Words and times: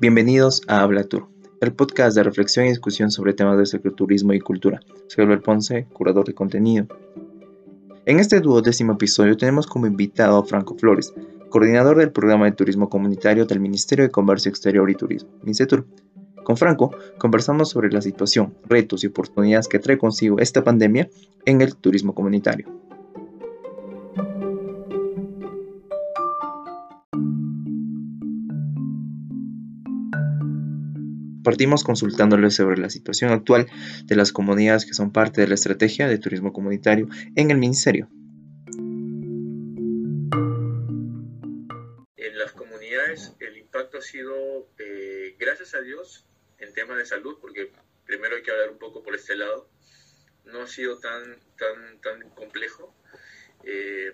Bienvenidos 0.00 0.62
a 0.68 0.82
Habla 0.82 1.02
Tour, 1.02 1.26
el 1.60 1.72
podcast 1.72 2.16
de 2.16 2.22
reflexión 2.22 2.64
y 2.64 2.68
discusión 2.68 3.10
sobre 3.10 3.34
temas 3.34 3.58
de 3.58 3.66
secreturismo 3.66 4.32
y 4.32 4.38
cultura. 4.38 4.78
Soy 5.08 5.24
Albert 5.24 5.42
Ponce, 5.42 5.88
curador 5.92 6.24
de 6.24 6.34
contenido. 6.34 6.86
En 8.06 8.20
este 8.20 8.38
duodécimo 8.38 8.92
episodio 8.92 9.36
tenemos 9.36 9.66
como 9.66 9.88
invitado 9.88 10.38
a 10.38 10.44
Franco 10.44 10.76
Flores, 10.78 11.12
coordinador 11.48 11.98
del 11.98 12.12
programa 12.12 12.44
de 12.44 12.52
turismo 12.52 12.88
comunitario 12.88 13.44
del 13.44 13.58
Ministerio 13.58 14.04
de 14.04 14.12
Comercio 14.12 14.50
Exterior 14.50 14.88
y 14.88 14.94
Turismo, 14.94 15.30
MINCETUR. 15.42 15.84
Con 16.44 16.56
Franco 16.56 16.92
conversamos 17.18 17.68
sobre 17.68 17.90
la 17.90 18.00
situación, 18.00 18.54
retos 18.68 19.02
y 19.02 19.08
oportunidades 19.08 19.66
que 19.66 19.80
trae 19.80 19.98
consigo 19.98 20.38
esta 20.38 20.62
pandemia 20.62 21.10
en 21.44 21.60
el 21.60 21.74
turismo 21.74 22.14
comunitario. 22.14 22.68
Partimos 31.48 31.82
consultándole 31.82 32.50
sobre 32.50 32.76
la 32.76 32.90
situación 32.90 33.32
actual 33.32 33.68
de 34.04 34.16
las 34.16 34.32
comunidades 34.32 34.84
que 34.84 34.92
son 34.92 35.14
parte 35.14 35.40
de 35.40 35.48
la 35.48 35.54
estrategia 35.54 36.06
de 36.06 36.18
turismo 36.18 36.52
comunitario 36.52 37.08
en 37.36 37.50
el 37.50 37.56
Ministerio. 37.56 38.06
En 42.16 42.38
las 42.38 42.52
comunidades 42.52 43.32
el 43.40 43.56
impacto 43.56 43.96
ha 43.96 44.02
sido, 44.02 44.68
eh, 44.76 45.36
gracias 45.38 45.74
a 45.74 45.80
Dios, 45.80 46.26
en 46.58 46.74
temas 46.74 46.98
de 46.98 47.06
salud, 47.06 47.38
porque 47.40 47.72
primero 48.04 48.36
hay 48.36 48.42
que 48.42 48.50
hablar 48.50 48.68
un 48.68 48.78
poco 48.78 49.02
por 49.02 49.14
este 49.14 49.34
lado, 49.34 49.70
no 50.44 50.60
ha 50.60 50.66
sido 50.66 50.98
tan, 50.98 51.38
tan, 51.56 51.98
tan 52.02 52.28
complejo. 52.32 52.94
Eh, 53.64 54.12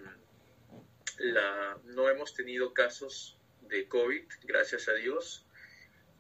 no 1.87 2.09
hemos 2.09 2.33
tenido 2.33 2.73
casos 2.73 3.41
de 3.63 3.89
COVID, 3.89 4.23
gracias 4.47 4.87
a 4.87 4.93
Dios 4.93 5.44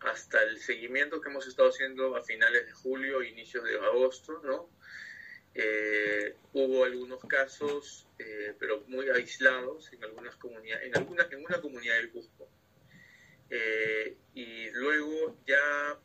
hasta 0.05 0.42
el 0.42 0.58
seguimiento 0.58 1.20
que 1.20 1.30
hemos 1.30 1.47
estado 1.47 1.70
haciendo 1.70 2.16
a 2.16 2.22
finales 2.22 2.66
de 2.66 2.72
julio, 2.72 3.22
inicios 3.22 3.64
de 3.64 3.77
agosto, 3.77 4.41
¿no? 4.44 4.69
Eh, 5.55 6.34
hubo 6.52 6.84
algunos 6.84 7.20
casos, 7.24 8.06
eh, 8.19 8.55
pero 8.58 8.83
muy 8.88 9.08
aislados 9.08 9.92
en 9.92 10.02
algunas 10.05 10.36
comunidades, 10.36 10.86
en 10.86 10.96
alguna, 10.96 11.27
en 11.30 11.44
una 11.44 11.61
comunidad 11.61 11.96
del 11.96 12.11
Cusco. 12.11 12.48
Eh, 13.50 14.16
y 14.34 14.70
luego 14.70 15.38
ya 15.46 15.98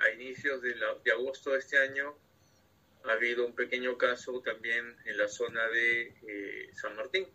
a 0.00 0.10
inicios 0.14 0.62
de, 0.62 0.74
agosto 1.12 1.50
de 1.50 1.58
este 1.58 1.76
año 1.76 2.16
ha 3.04 3.12
habido 3.12 3.44
un 3.44 3.54
pequeño 3.54 3.98
caso 3.98 4.40
también 4.40 4.96
en 5.04 5.18
la 5.18 5.28
zona 5.28 5.68
de 5.68 6.70
San 6.72 6.96
Martín, 6.96 7.28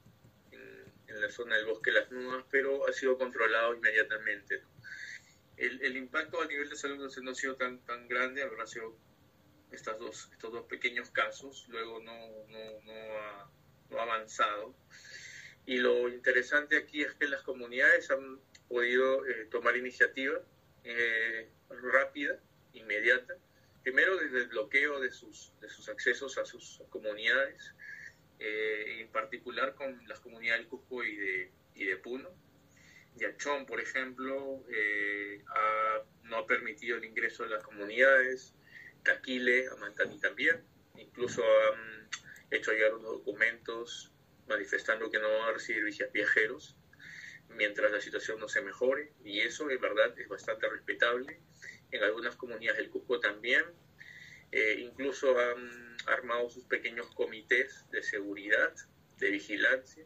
en, 0.51 0.91
en, 1.07 1.21
la 1.21 1.29
zona 1.29 1.55
del 1.55 1.65
Bosque 1.65 1.91
de 1.91 1.99
las 1.99 2.11
Nudas, 2.11 2.43
pero 2.49 2.87
ha 2.87 2.93
sido 2.93 3.15
controlado 3.19 3.75
inmediatamente. 3.75 4.59
¿no? 4.59 4.74
El, 5.57 5.97
impacto 5.97 6.41
a 6.41 6.45
nivel 6.45 6.69
de 6.69 6.75
salud 6.75 6.97
no 6.97 7.31
ha 7.31 7.35
sido 7.35 7.55
tan, 7.55 7.79
tan 7.85 8.07
grande, 8.07 8.43
habrá 8.43 8.67
sido 8.67 8.97
estas 9.71 9.97
dos, 9.99 10.29
estos 10.31 10.51
dos 10.51 10.65
pequeños 10.65 11.09
casos, 11.11 11.65
luego 11.69 12.01
no, 12.01 12.17
no, 12.47 12.81
no, 12.83 13.99
ha, 13.99 14.01
avanzado. 14.01 14.75
Y 15.65 15.77
lo 15.77 16.09
interesante 16.09 16.77
aquí 16.77 17.01
es 17.01 17.13
que 17.13 17.27
las 17.27 17.41
comunidades 17.43 18.11
han 18.11 18.39
podido 18.67 19.25
eh, 19.25 19.47
tomar 19.49 19.75
iniciativa 19.77 20.39
eh, 20.83 21.49
rápida, 21.69 22.39
inmediata, 22.73 23.35
primero 23.83 24.17
desde 24.17 24.39
el 24.39 24.47
bloqueo 24.47 24.99
de 24.99 25.11
sus, 25.11 25.53
de 25.61 25.69
sus 25.69 25.89
accesos 25.89 26.37
a 26.37 26.45
sus 26.45 26.81
comunidades, 26.89 27.73
eh, 28.39 29.01
en 29.01 29.07
particular 29.09 29.75
con 29.75 30.07
las 30.07 30.19
comunidades 30.19 30.61
del 30.61 30.69
Cusco 30.69 31.03
y 31.03 31.15
de, 31.15 31.51
y 31.75 31.85
de 31.85 31.95
Puno, 31.97 32.29
Yachón, 33.15 33.65
por 33.65 33.79
ejemplo, 33.79 34.63
eh, 34.69 35.43
no 36.23 36.37
ha 36.37 36.47
permitido 36.47 36.97
el 36.97 37.05
ingreso 37.05 37.43
de 37.43 37.49
las 37.49 37.63
comunidades, 37.63 38.53
Taquile, 39.03 39.67
Amantani 39.67 40.19
también, 40.19 40.63
incluso 40.97 41.43
han 41.43 42.09
hecho 42.51 42.71
llegar 42.71 42.93
unos 42.95 43.11
documentos 43.11 44.11
manifestando 44.47 45.09
que 45.09 45.19
no 45.19 45.29
van 45.29 45.49
a 45.49 45.53
recibir 45.53 45.83
viajeros 46.11 46.75
mientras 47.49 47.91
la 47.91 48.01
situación 48.01 48.39
no 48.39 48.47
se 48.47 48.61
mejore, 48.61 49.13
y 49.23 49.39
eso 49.41 49.69
en 49.69 49.79
verdad 49.79 50.17
es 50.19 50.27
bastante 50.27 50.67
respetable. 50.67 51.39
En 51.91 52.03
algunas 52.03 52.35
comunidades 52.35 52.79
del 52.79 52.89
Cusco 52.89 53.19
también, 53.19 53.63
eh, 54.51 54.77
incluso 54.79 55.37
han 55.39 55.97
armado 56.07 56.49
sus 56.49 56.65
pequeños 56.65 57.07
comités 57.13 57.85
de 57.91 58.03
seguridad, 58.03 58.73
de 59.17 59.29
vigilancia, 59.29 60.05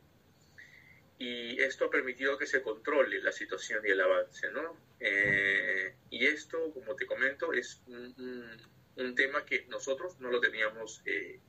y 1.19 1.62
esto 1.62 1.85
ha 1.85 1.90
permitido 1.90 2.38
que 2.38 2.47
se 2.47 2.62
controle 2.62 3.22
la 3.22 3.34
situación 3.34 3.85
y 3.85 3.90
el 3.90 4.00
avance, 4.00 4.50
¿no? 4.52 4.78
Eh, 5.02 5.94
y 6.09 6.25
esto, 6.25 6.72
como 6.74 6.96
te 6.96 7.06
comento, 7.06 7.52
es 7.52 7.81
un, 7.88 8.57
un, 8.96 9.16
tema 9.16 9.46
que 9.46 9.66
nosotros 9.66 10.18
no 10.22 10.31
lo 10.31 10.40
teníamos, 10.40 11.02
eh, 11.06 11.41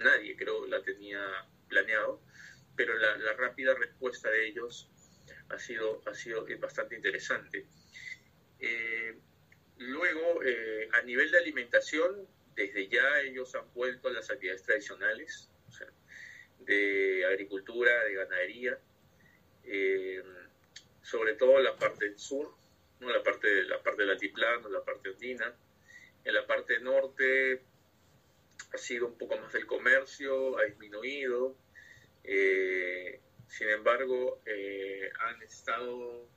nadie 0.00 0.36
creo 0.36 0.66
la 0.66 0.82
tenía 0.82 1.24
planeado, 1.68 2.20
pero 2.74 2.98
la, 2.98 3.16
la, 3.16 3.32
rápida 3.34 3.74
respuesta 3.74 4.28
de 4.28 4.48
ellos 4.48 4.90
ha 5.50 5.58
sido, 5.58 6.02
ha 6.06 6.14
sido 6.14 6.44
bastante 6.58 6.96
interesante. 6.96 7.64
Eh, 8.58 9.16
luego, 9.78 10.40
a 10.94 11.02
nivel 11.02 11.30
de 11.30 11.38
alimentación, 11.38 12.26
desde 12.56 12.88
ya 12.88 13.20
ellos 13.20 13.54
han 13.54 13.72
vuelto 13.72 14.08
a 14.08 14.12
las 14.12 14.30
actividades 14.30 14.64
tradicionales, 14.64 15.48
o 15.68 15.72
sea, 15.72 15.86
de 16.58 17.24
agricultura, 17.24 18.02
de 18.02 18.14
ganadería, 18.14 18.80
eh, 19.64 20.22
sobre 21.02 21.34
todo 21.34 21.58
la 21.60 21.76
parte 21.76 22.06
del 22.06 22.18
sur, 22.18 22.54
¿no? 23.00 23.10
la, 23.10 23.22
parte, 23.22 23.64
la 23.64 23.82
parte 23.82 24.02
del 24.02 24.10
altiplano, 24.10 24.68
la 24.68 24.84
parte 24.84 25.10
andina. 25.10 25.54
En 26.24 26.34
la 26.34 26.46
parte 26.46 26.78
norte 26.80 27.62
ha 28.72 28.78
sido 28.78 29.06
un 29.06 29.18
poco 29.18 29.36
más 29.38 29.52
del 29.52 29.66
comercio, 29.66 30.58
ha 30.58 30.64
disminuido. 30.64 31.56
Eh, 32.24 33.20
sin 33.48 33.68
embargo, 33.68 34.40
eh, 34.46 35.10
han 35.18 35.42
estado 35.42 36.28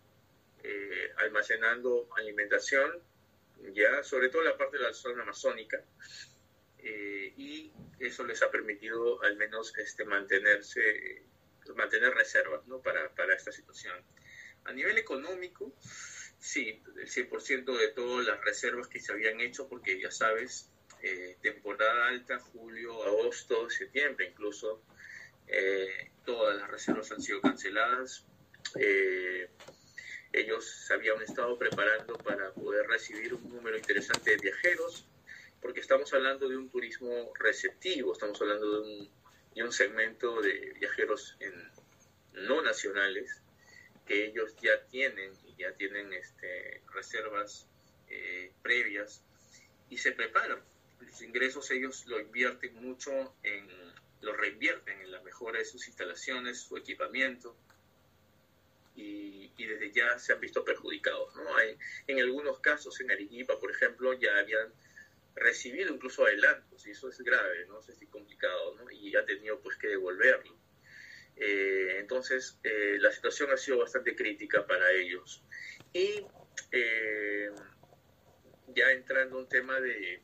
almacenando 1.18 2.10
alimentación, 2.18 3.00
ya 3.72 4.02
sobre 4.04 4.30
todo 4.30 4.42
la 4.42 4.58
parte 4.58 4.78
de 4.78 4.84
la 4.84 4.94
zona 4.94 5.22
amazónica, 5.22 5.84
y 6.82 7.72
eso 8.00 8.26
les 8.26 8.42
ha 8.42 8.50
permitido 8.50 9.22
al 9.22 9.38
menos 9.38 9.78
este, 9.78 10.06
mantenerse 10.06 11.24
mantener 11.76 12.14
reservas 12.14 12.66
¿no? 12.68 12.82
para, 12.82 13.10
para 13.16 13.36
esta 13.36 13.52
situación. 13.52 13.96
A 14.66 14.74
nivel 14.74 14.98
económico, 14.98 15.74
sí, 16.40 16.82
el 16.98 17.08
100% 17.08 17.78
de 17.78 17.88
todas 17.90 18.26
las 18.26 18.42
reservas 18.44 18.88
que 18.88 19.00
se 19.00 19.12
habían 19.12 19.40
hecho, 19.42 19.68
porque 19.68 20.00
ya 20.00 20.12
sabes, 20.12 20.70
eh, 21.02 21.38
temporada 21.42 22.08
alta, 22.08 22.40
julio, 22.40 23.04
agosto, 23.04 23.70
septiembre 23.70 24.28
incluso, 24.28 24.82
eh, 25.48 26.12
todas 26.26 26.58
las 26.58 26.70
reservas 26.70 27.12
han 27.12 27.22
sido 27.22 27.42
canceladas. 27.42 28.26
Eh, 28.80 29.50
ellos 30.34 30.66
se 30.88 30.94
habían 30.94 31.22
estado 31.22 31.58
preparando 31.58 32.18
para 32.18 32.52
poder 32.52 32.88
recibir 32.88 33.34
un 33.34 33.48
número 33.48 33.78
interesante 33.78 34.32
de 34.32 34.38
viajeros, 34.38 35.08
porque 35.62 35.80
estamos 35.80 36.14
hablando 36.14 36.50
de 36.50 36.58
un 36.58 36.70
turismo 36.70 37.32
receptivo, 37.40 38.14
estamos 38.14 38.42
hablando 38.42 38.82
de 38.82 38.82
un 38.82 39.10
y 39.56 39.62
un 39.62 39.72
segmento 39.72 40.42
de 40.42 40.76
viajeros 40.80 41.38
no 42.34 42.62
nacionales 42.62 43.42
que 44.06 44.26
ellos 44.26 44.56
ya 44.62 44.86
tienen 44.86 45.34
ya 45.58 45.74
tienen 45.74 46.12
este, 46.14 46.82
reservas 46.94 47.68
eh, 48.10 48.52
previas 48.62 49.24
y 49.90 49.98
se 49.98 50.12
preparan. 50.12 50.62
Los 51.00 51.22
ingresos 51.22 51.70
ellos 51.72 52.06
lo 52.08 52.20
invierten 52.20 52.76
mucho 52.76 53.36
en, 53.44 53.68
lo 54.22 54.34
reinvierten 54.34 55.00
en 55.02 55.12
la 55.12 55.22
mejora 55.22 55.60
de 55.60 55.66
sus 55.66 55.88
instalaciones, 55.88 56.62
su 56.62 56.78
equipamiento 56.78 57.56
y, 58.96 59.52
y 59.58 59.66
desde 59.66 59.92
ya 59.92 60.18
se 60.20 60.34
han 60.34 60.40
visto 60.40 60.64
perjudicados. 60.64 61.36
¿no? 61.36 61.56
Hay, 61.58 61.78
en 62.08 62.20
algunos 62.20 62.60
casos, 62.60 63.00
en 63.02 63.12
Arequipa, 63.12 63.60
por 63.60 63.72
ejemplo, 63.72 64.14
ya 64.14 64.38
habían 64.38 64.74
recibido 65.36 65.94
incluso 65.94 66.26
adelantos, 66.26 66.88
y 66.88 66.92
eso 66.92 67.10
es 67.10 67.20
grave, 67.20 67.66
¿no? 67.68 67.80
es 67.80 68.00
complicado, 68.10 68.76
¿no? 68.76 68.90
Y 68.90 69.16
ha 69.16 69.26
tenido 69.26 69.60
pues 69.62 69.78
que 69.78 69.88
devolverlo. 69.90 70.58
Eh, 71.36 71.98
entonces, 72.00 72.58
eh, 72.64 72.98
la 73.00 73.12
situación 73.12 73.52
ha 73.52 73.58
sido 73.58 73.80
bastante 73.80 74.16
crítica 74.16 74.66
para 74.66 74.92
ellos. 74.92 75.44
Y 75.92 76.26
eh, 76.72 77.52
ya 78.68 78.92
entrando 78.92 79.38
en 79.38 79.44
un 79.44 79.50
tema 79.50 79.80
de, 79.82 80.22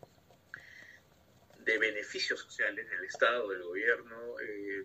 de 1.60 1.78
beneficios 1.78 2.40
sociales 2.40 2.90
del 2.90 3.04
Estado, 3.04 3.50
del 3.50 3.64
gobierno, 3.64 4.36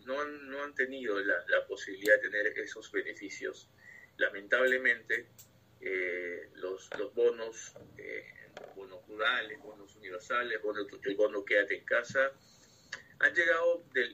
no, 0.04 0.20
han, 0.20 0.48
no 0.50 0.62
han 0.64 0.74
tenido 0.74 1.18
la, 1.20 1.44
la, 1.48 1.66
posibilidad 1.66 2.20
de 2.20 2.28
tener 2.28 2.58
esos 2.58 2.90
beneficios. 2.90 3.70
Lamentablemente, 4.16 5.28
los, 6.54 6.90
los 6.98 7.14
bonos 7.14 7.74
bonos 8.74 9.06
rurales, 9.06 9.58
bonos 9.60 9.94
universales, 9.96 10.60
bonos, 10.62 10.86
el 11.02 11.16
bono 11.16 11.44
quédate 11.44 11.76
en 11.76 11.84
casa, 11.84 12.32
han 13.18 13.34
llegado 13.34 13.82
de, 13.92 14.12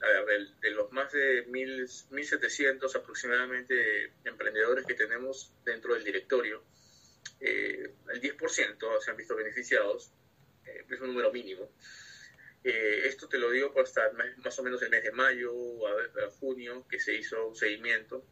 de 0.60 0.70
los 0.70 0.92
más 0.92 1.12
de 1.12 1.46
1.700 1.48 2.94
aproximadamente 2.94 4.12
emprendedores 4.24 4.86
que 4.86 4.94
tenemos 4.94 5.52
dentro 5.64 5.94
del 5.94 6.04
directorio, 6.04 6.62
eh, 7.40 7.90
el 8.12 8.20
10% 8.20 9.00
se 9.00 9.10
han 9.10 9.16
visto 9.16 9.34
beneficiados, 9.34 10.12
eh, 10.64 10.84
es 10.88 11.00
un 11.00 11.08
número 11.08 11.32
mínimo. 11.32 11.72
Eh, 12.62 13.02
esto 13.06 13.28
te 13.28 13.38
lo 13.38 13.50
digo 13.50 13.74
hasta 13.80 14.12
más 14.44 14.58
o 14.60 14.62
menos 14.62 14.80
el 14.82 14.90
mes 14.90 15.02
de 15.02 15.10
mayo 15.10 15.52
o 15.52 15.88
a, 15.88 16.30
junio 16.38 16.86
que 16.88 17.00
se 17.00 17.14
hizo 17.14 17.48
un 17.48 17.56
seguimiento. 17.56 18.24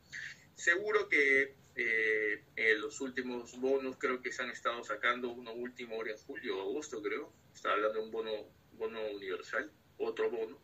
Seguro 0.54 1.08
que 1.08 1.56
en 1.76 2.80
los 2.80 3.00
últimos 3.00 3.58
bonos 3.58 3.96
creo 3.98 4.20
que 4.20 4.32
se 4.32 4.42
han 4.42 4.50
estado 4.50 4.82
sacando 4.84 5.30
uno 5.30 5.52
último 5.52 5.96
ahora 5.96 6.12
en 6.12 6.18
julio 6.18 6.58
o 6.58 6.62
agosto 6.62 7.02
creo. 7.02 7.32
Está 7.54 7.72
hablando 7.72 7.98
de 7.98 8.04
un 8.04 8.10
bono, 8.10 8.32
bono 8.72 9.00
universal, 9.12 9.70
otro 9.98 10.30
bono. 10.30 10.58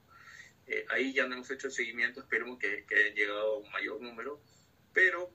ahí 0.91 1.13
ya 1.13 1.27
no 1.27 1.35
hemos 1.35 1.51
hecho 1.51 1.69
el 1.69 1.73
seguimiento, 1.73 2.21
esperemos 2.21 2.59
que, 2.59 2.85
que 2.87 2.97
hayan 2.97 3.15
llegado 3.15 3.55
a 3.55 3.59
un 3.59 3.71
mayor 3.71 4.01
número, 4.01 4.41
pero 4.93 5.33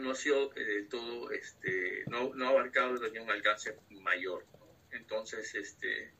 no 0.00 0.10
ha 0.10 0.14
sido 0.14 0.54
eh, 0.56 0.64
del 0.64 0.88
todo, 0.88 1.30
este, 1.30 2.04
no, 2.08 2.34
no 2.34 2.46
ha 2.46 2.50
abarcado 2.50 2.92
un 2.92 3.30
alcance 3.30 3.76
mayor. 3.90 4.46
Entonces, 4.90 5.54
este, 5.54 6.12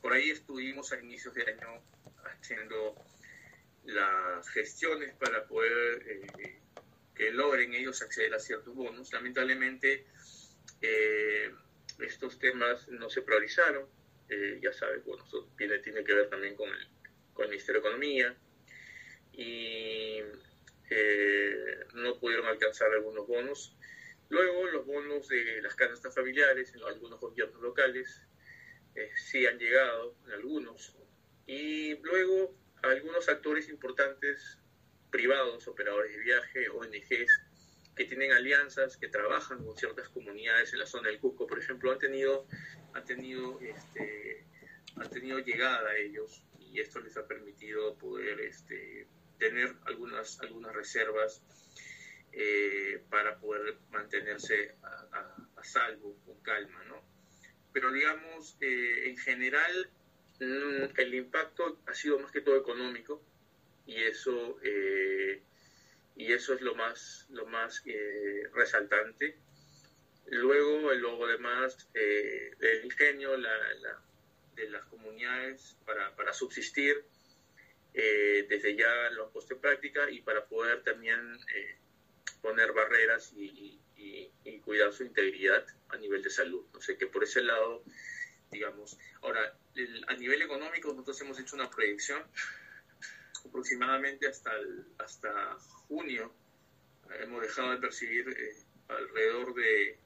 por 0.00 0.12
ahí 0.12 0.30
estuvimos 0.30 0.92
a 0.92 1.00
inicios 1.00 1.34
de 1.34 1.42
año 1.42 1.82
haciendo 2.24 2.96
las 3.84 4.48
gestiones 4.48 5.14
para 5.14 5.46
poder 5.46 6.02
eh, 6.06 6.60
logren 7.32 7.74
ellos 7.74 8.02
acceder 8.02 8.34
a 8.34 8.38
ciertos 8.38 8.74
bonos. 8.74 9.12
Lamentablemente, 9.12 10.06
eh, 10.80 11.50
estos 11.98 12.38
temas 12.38 12.88
no 12.88 13.10
se 13.10 13.22
priorizaron. 13.22 13.86
ya 14.62 14.72
sabes, 14.72 15.04
bueno, 15.04 15.24
eso 15.26 15.50
tiene, 15.58 15.82
que 15.82 16.14
ver 16.14 16.30
también 16.30 16.54
con 16.54 16.68
el, 16.68 16.88
con 17.34 17.44
el 17.44 17.50
Ministerio 17.50 17.80
de 17.80 17.88
Economía. 17.88 18.36
Y 19.32 20.20
eh, 20.90 21.86
no 21.94 22.18
pudieron 22.18 22.46
alcanzar 22.46 22.92
algunos 22.92 23.26
bonos. 23.26 23.76
Luego 24.28 24.66
los 24.66 24.86
bonos 24.86 25.28
de 25.28 25.62
las 25.62 25.74
canastas 25.74 26.14
familiares 26.14 26.74
en 26.74 26.82
algunos 26.82 27.20
gobiernos 27.20 27.60
locales 27.62 28.22
eh, 28.96 29.10
sí 29.16 29.46
han 29.46 29.58
llegado, 29.58 30.16
en 30.26 30.32
algunos. 30.32 30.96
Y 31.46 31.96
luego 31.96 32.56
algunos 32.82 33.28
actores 33.28 33.68
importantes 33.68 34.58
privados, 35.10 35.68
operadores 35.68 36.12
de 36.12 36.22
viaje, 36.22 36.68
ONGs, 36.68 37.40
que 37.96 38.04
tienen 38.04 38.32
alianzas, 38.32 38.96
que 38.96 39.08
trabajan 39.08 39.64
con 39.64 39.76
ciertas 39.76 40.08
comunidades 40.08 40.72
en 40.72 40.78
la 40.78 40.86
zona 40.86 41.08
del 41.08 41.20
Cusco, 41.20 41.46
por 41.46 41.58
ejemplo, 41.58 41.92
han 41.92 41.98
tenido, 41.98 42.46
han 42.94 43.04
tenido, 43.04 43.60
este, 43.60 44.46
han 44.96 45.10
tenido 45.10 45.38
llegada 45.40 45.90
a 45.90 45.96
ellos 45.96 46.42
y 46.58 46.80
esto 46.80 47.00
les 47.00 47.16
ha 47.16 47.26
permitido 47.26 47.96
poder 47.98 48.40
este, 48.40 49.06
tener 49.38 49.74
algunas, 49.86 50.40
algunas 50.40 50.74
reservas 50.74 51.42
eh, 52.32 53.02
para 53.10 53.38
poder 53.38 53.76
mantenerse 53.90 54.76
a, 54.82 55.62
salvo, 55.62 56.16
con 56.24 56.40
calma, 56.40 56.82
¿no? 56.84 57.02
Pero 57.72 57.92
digamos, 57.92 58.56
eh, 58.60 59.10
en 59.10 59.16
general, 59.18 59.90
mm, 60.40 60.98
el 60.98 61.14
impacto 61.14 61.82
ha 61.86 61.92
sido 61.92 62.18
más 62.18 62.32
que 62.32 62.40
todo 62.40 62.56
económico 62.56 63.22
y 63.90 64.04
eso, 64.04 64.58
eh, 64.62 65.42
y 66.16 66.32
eso 66.32 66.54
es 66.54 66.60
lo 66.60 66.74
más, 66.74 67.26
lo 67.30 67.46
más 67.46 67.82
resaltante. 68.52 69.36
Luego, 70.26 70.92
lo 70.94 71.26
demás, 71.26 71.88
el 71.94 72.84
ingenio 72.84 73.36
la, 73.36 73.52
de 74.54 74.70
las 74.70 74.84
comunidades 74.86 75.76
para, 75.84 76.14
para 76.14 76.32
subsistir, 76.32 77.04
eh, 77.94 78.46
desde 78.48 78.76
ya 78.76 79.10
lo 79.10 79.26
han 79.26 79.32
puesto 79.32 79.54
en 79.54 79.60
práctica 79.60 80.08
y 80.10 80.20
para 80.20 80.46
poder 80.46 80.84
también 80.84 81.36
eh, 81.54 81.76
poner 82.40 82.72
barreras 82.72 83.32
y, 83.36 83.78
cuidar 84.64 84.92
su 84.92 85.04
integridad 85.04 85.64
a 85.88 85.96
nivel 85.96 86.22
de 86.22 86.30
salud. 86.30 86.64
No 86.72 86.80
sé, 86.80 86.96
que 86.96 87.06
por 87.06 87.24
ese 87.24 87.42
lado, 87.42 87.82
digamos, 88.50 88.98
ahora, 89.22 89.58
a 90.06 90.14
nivel 90.14 90.42
económico 90.42 90.88
nosotros 90.92 91.20
hemos 91.22 91.40
hecho 91.40 91.56
una 91.56 91.68
proyección 91.70 92.22
aproximadamente 93.46 94.28
hasta, 94.28 94.52
hasta 94.98 95.56
junio, 95.88 96.32
hemos 97.20 97.42
dejado 97.42 97.72
de 97.72 97.78
percibir 97.78 98.28
eh, 98.28 98.56
alrededor 98.88 99.54
de, 99.54 99.98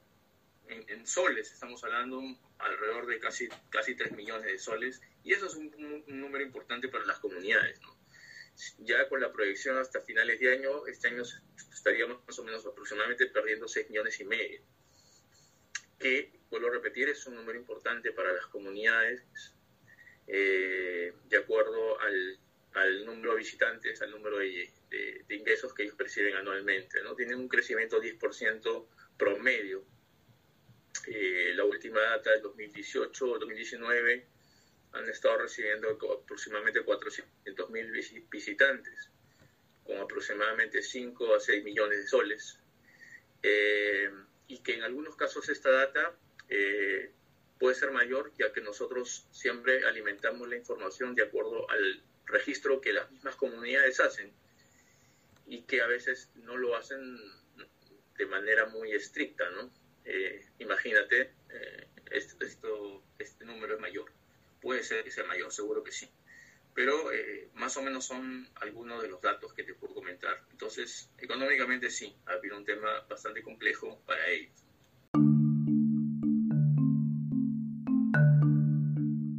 en, 0.68 1.06
soles, 1.06 1.52
estamos 1.52 1.82
hablando 1.84 2.20
alrededor 2.58 3.06
de 3.06 3.18
casi, 3.18 3.48
casi 3.70 3.94
3 3.94 4.12
millones 4.12 4.50
de 4.50 4.58
soles 4.58 5.00
y 5.22 5.32
eso 5.32 5.46
es 5.46 5.54
un, 5.54 6.04
número 6.06 6.44
importante 6.44 6.88
para 6.88 7.04
las 7.04 7.18
comunidades. 7.18 7.80
Ya 8.78 9.08
con 9.08 9.20
la 9.20 9.32
proyección 9.32 9.76
hasta 9.78 10.00
finales 10.00 10.38
de 10.38 10.52
año, 10.52 10.86
este 10.86 11.08
año 11.08 11.22
estaríamos 11.72 12.24
más 12.26 12.38
o 12.38 12.44
menos 12.44 12.64
aproximadamente 12.64 13.26
perdiendo 13.26 13.66
6 13.66 13.90
millones 13.90 14.20
y 14.20 14.24
medio. 14.24 14.60
Que, 15.98 16.30
vuelvo 16.50 16.68
a 16.68 16.72
repetir, 16.72 17.08
es 17.08 17.26
un 17.26 17.34
número 17.34 17.58
importante 17.58 18.12
para 18.12 18.32
las 18.32 18.46
comunidades, 18.46 19.22
eh, 20.26 21.12
de 21.24 21.36
acuerdo 21.36 22.00
al, 22.00 22.38
al, 22.74 23.04
número 23.04 23.33
de 23.33 23.33
visitantes, 23.44 24.00
al 24.00 24.10
número 24.10 24.38
de, 24.38 24.70
ingresos 25.28 25.74
que 25.74 25.82
ellos 25.82 25.96
perciben 25.96 26.34
anualmente. 26.36 27.02
¿no? 27.02 27.14
Tienen 27.14 27.38
un 27.38 27.48
crecimiento 27.48 28.00
10% 28.00 28.86
promedio. 29.18 29.84
Eh, 31.06 31.52
la 31.54 31.64
última 31.64 32.00
data 32.00 32.30
del 32.30 32.42
2018-2019 32.42 34.24
han 34.92 35.08
estado 35.08 35.38
recibiendo 35.38 35.90
aproximadamente 35.90 36.82
400 36.82 37.70
mil 37.70 37.90
visitantes, 38.30 39.10
con 39.84 39.98
aproximadamente 39.98 40.82
5 40.82 41.34
a 41.34 41.40
6 41.40 41.64
millones 41.64 41.98
de 41.98 42.06
soles, 42.06 42.58
eh, 43.42 44.10
y 44.46 44.62
que 44.62 44.74
en 44.74 44.84
algunos 44.84 45.16
casos 45.16 45.48
esta 45.48 45.70
data 45.70 46.16
eh, 46.48 47.10
puede 47.58 47.74
ser 47.74 47.90
mayor, 47.90 48.32
ya 48.38 48.52
que 48.52 48.60
nosotros 48.60 49.26
siempre 49.32 49.84
alimentamos 49.84 50.48
la 50.48 50.56
información 50.56 51.14
de 51.14 51.24
acuerdo 51.24 51.68
al 51.68 52.02
registro 52.26 52.80
que 52.80 52.92
las 52.92 53.10
mismas 53.10 53.36
comunidades 53.36 54.00
hacen, 54.00 54.32
y 55.46 55.62
que 55.62 55.82
a 55.82 55.86
veces 55.86 56.30
no 56.36 56.56
lo 56.56 56.76
hacen 56.76 57.18
de 58.16 58.26
manera 58.26 58.66
muy 58.66 58.92
estricta, 58.92 59.48
¿no? 59.50 59.70
Eh, 60.04 60.46
imagínate, 60.58 61.32
esto, 62.10 63.02
este 63.18 63.44
número 63.44 63.74
es 63.74 63.80
mayor 63.80 64.10
puede 64.64 64.82
ser 64.82 65.04
que 65.04 65.10
sea 65.10 65.24
mayor, 65.24 65.52
seguro 65.52 65.84
que 65.84 65.92
sí. 65.92 66.10
Pero 66.74 67.12
eh, 67.12 67.50
más 67.54 67.76
o 67.76 67.82
menos 67.82 68.06
son 68.06 68.48
algunos 68.56 69.02
de 69.02 69.08
los 69.08 69.20
datos 69.20 69.52
que 69.52 69.62
te 69.62 69.74
puedo 69.74 69.94
comentar. 69.94 70.42
Entonces, 70.50 71.10
económicamente 71.18 71.90
sí, 71.90 72.16
ha 72.26 72.32
habido 72.32 72.56
un 72.56 72.64
tema 72.64 73.00
bastante 73.08 73.42
complejo 73.42 74.00
para 74.06 74.26
ellos. 74.26 74.63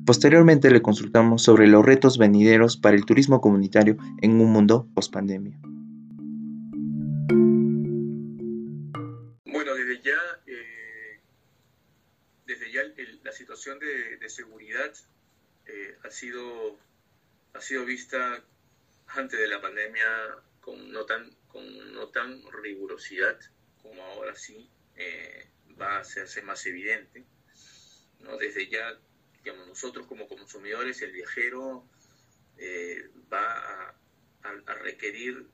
Posteriormente 0.06 0.70
le 0.70 0.82
consultamos 0.82 1.42
sobre 1.44 1.68
los 1.68 1.84
retos 1.84 2.18
venideros 2.20 2.78
para 2.78 2.96
el 2.96 3.06
turismo 3.06 3.42
comunitario 3.42 3.98
en 4.22 4.40
un 4.40 4.52
mundo 4.52 4.88
post 4.94 5.12
pandemia. 5.12 5.58
Bueno, 9.46 9.74
desde 9.74 10.02
ya, 10.02 10.20
eh, 10.46 11.20
desde 12.46 12.72
ya 12.72 12.82
la 13.24 13.32
situación 13.32 13.80
de, 13.80 14.18
de 14.18 14.30
seguridad 14.30 14.94
eh, 15.66 15.98
ha, 16.04 16.12
sido, 16.12 16.78
ha 17.54 17.62
sido 17.62 17.86
vista 17.86 18.44
antes 19.08 19.40
de 19.40 19.48
la 19.48 19.60
pandemia 19.60 20.06
con 20.62 20.92
no 20.92 21.06
tan, 21.06 21.32
con 21.48 21.94
no 21.94 22.10
tan 22.10 22.42
rigurosidad 22.64 23.40
como 23.82 24.04
ahora 24.04 24.36
sí 24.36 24.70
eh, 24.98 25.48
va 25.80 25.98
a 25.98 26.00
hacerse 26.02 26.42
más 26.42 26.66
evidente. 26.66 27.24
¿no? 28.20 28.38
Desde 28.38 28.68
ya, 28.68 29.00
nosotros 29.54 30.08
como 30.08 30.28
consumidores, 30.28 31.02
el 31.02 31.12
viajero 31.12 31.88
eh, 32.58 33.10
va 33.32 33.96
a, 34.44 34.74
requerir 34.84 35.48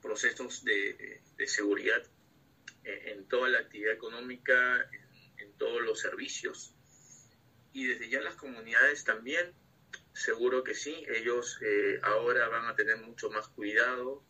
procesos 0.00 0.64
de, 0.64 1.20
seguridad 1.46 2.02
en, 2.84 3.26
toda 3.26 3.48
la 3.48 3.58
actividad 3.58 3.92
económica, 3.92 4.88
en 5.38 5.52
todos 5.54 5.82
los 5.82 6.00
servicios 6.00 6.76
y 7.76 7.86
desde 7.86 8.08
ya 8.08 8.22
las 8.22 8.36
comunidades 8.36 9.04
también, 9.04 9.52
seguro 10.14 10.64
que 10.64 10.74
sí, 10.74 11.04
ellos 11.08 11.58
eh, 11.60 12.00
ahora 12.02 12.48
van 12.48 12.64
a 12.64 12.74
tener 12.74 12.96
mucho 12.96 13.28
más 13.28 13.48
cuidado 13.48 14.24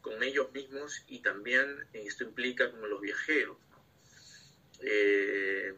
con 0.00 0.20
ellos 0.24 0.50
mismos 0.50 1.04
y 1.06 1.20
también 1.20 1.86
esto 1.92 2.24
implica 2.24 2.72
con 2.72 2.90
los 2.90 3.00
viajeros. 3.00 3.56
Eh, 4.80 5.74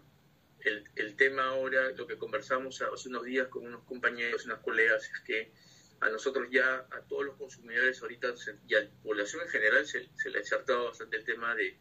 el, 0.65 1.17
tema 1.17 1.45
ahora, 1.49 1.91
lo 1.91 2.07
que 2.07 2.17
conversamos 2.17 2.81
hace 2.83 3.09
unos 3.09 3.25
días 3.25 3.49
con 3.49 3.67
unos 3.67 3.85
compañeros 3.85 4.45
unas 4.45 4.61
colegas, 4.61 5.05
es 5.05 5.21
que 5.21 5.53
a 6.01 6.09
nosotros 6.09 6.49
ya, 6.51 6.87
a 6.91 7.03
todos 7.09 7.27
los 7.27 7.37
consumidores 7.37 8.01
ahorita 8.01 8.35
y 8.67 8.75
a 8.75 8.81
la 8.81 8.91
población 9.03 9.43
en 9.43 9.49
general 9.49 9.87
se, 9.87 10.09
le 10.31 10.39
ha 10.39 10.41
acertado 10.41 10.87
bastante 10.87 11.19
el 11.19 11.25
tema 11.25 11.55
de, 11.55 11.77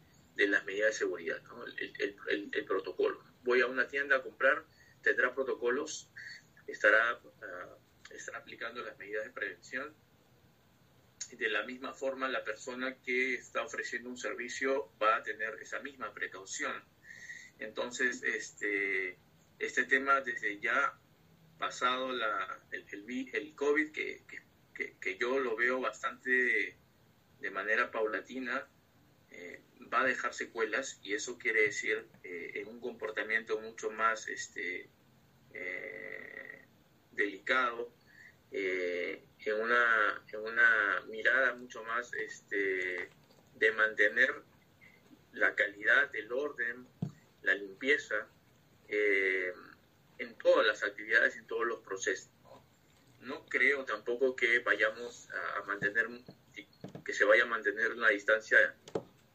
las 0.46 0.64
medidas 0.64 0.90
de 0.90 0.98
seguridad, 0.98 1.42
el, 1.98 2.64
protocolo. 2.64 3.22
Voy 3.42 3.60
a 3.60 3.66
una 3.66 3.88
tienda 3.88 4.16
a 4.16 4.22
comprar, 4.22 4.64
tendrá 5.02 5.34
protocolos, 5.34 6.10
estará, 6.66 7.20
ah, 7.42 7.76
estará 8.10 8.38
aplicando 8.38 8.82
las 8.82 8.96
medidas 8.98 9.24
de 9.24 9.30
prevención. 9.30 9.94
De 11.32 11.48
la 11.48 11.62
misma 11.62 11.94
forma, 11.94 12.28
la 12.28 12.44
persona 12.44 12.96
que 13.02 13.34
está 13.34 13.62
ofreciendo 13.62 14.08
un 14.08 14.18
servicio 14.18 14.92
va 15.00 15.16
a 15.16 15.22
tener 15.22 15.54
esa 15.60 15.80
misma 15.80 16.12
precaución. 16.12 16.72
Entonces, 17.60 18.22
este, 18.22 19.18
este 19.58 19.84
tema 19.84 20.20
desde 20.22 20.58
ya 20.60 20.98
pasado 21.58 22.10
la, 22.10 22.58
el, 22.72 22.84
el, 23.32 23.54
COVID, 23.54 23.92
que, 23.92 24.22
que, 24.74 24.96
que, 24.98 25.18
yo 25.18 25.38
lo 25.38 25.56
veo 25.56 25.78
bastante 25.78 26.74
de 27.38 27.50
manera 27.50 27.90
paulatina, 27.90 28.66
eh, 29.30 29.60
va 29.92 30.00
a 30.00 30.06
dejar 30.06 30.32
secuelas 30.32 30.98
y 31.02 31.12
eso 31.12 31.38
quiere 31.38 31.62
decir 31.62 32.06
eh, 32.24 32.52
en 32.54 32.68
un 32.68 32.80
comportamiento 32.80 33.60
mucho 33.60 33.90
más 33.90 34.26
este, 34.28 34.88
eh, 35.52 36.64
delicado, 37.12 37.92
en, 38.52 39.60
una, 39.60 40.24
en 40.32 40.40
una 40.40 41.02
mirada 41.08 41.54
mucho 41.54 41.84
más 41.84 42.12
este, 42.14 43.10
de 43.56 43.72
mantener 43.72 44.34
la 45.32 45.54
calidad, 45.54 46.14
el 46.16 46.32
orden, 46.32 46.88
la 47.42 47.54
limpieza 47.54 48.26
en 48.88 50.34
todas 50.38 50.66
las 50.66 50.82
actividades, 50.82 51.36
en 51.36 51.46
todos 51.46 51.66
los 51.66 51.80
procesos. 51.80 52.30
No 53.20 53.46
creo 53.46 53.84
tampoco 53.84 54.34
que 54.34 54.58
vayamos 54.60 55.28
a 55.30 55.62
mantener, 55.62 56.08
que 57.04 57.12
se 57.12 57.24
vaya 57.24 57.44
a 57.44 57.46
mantener 57.46 57.92
una 57.92 58.08
distancia 58.08 58.74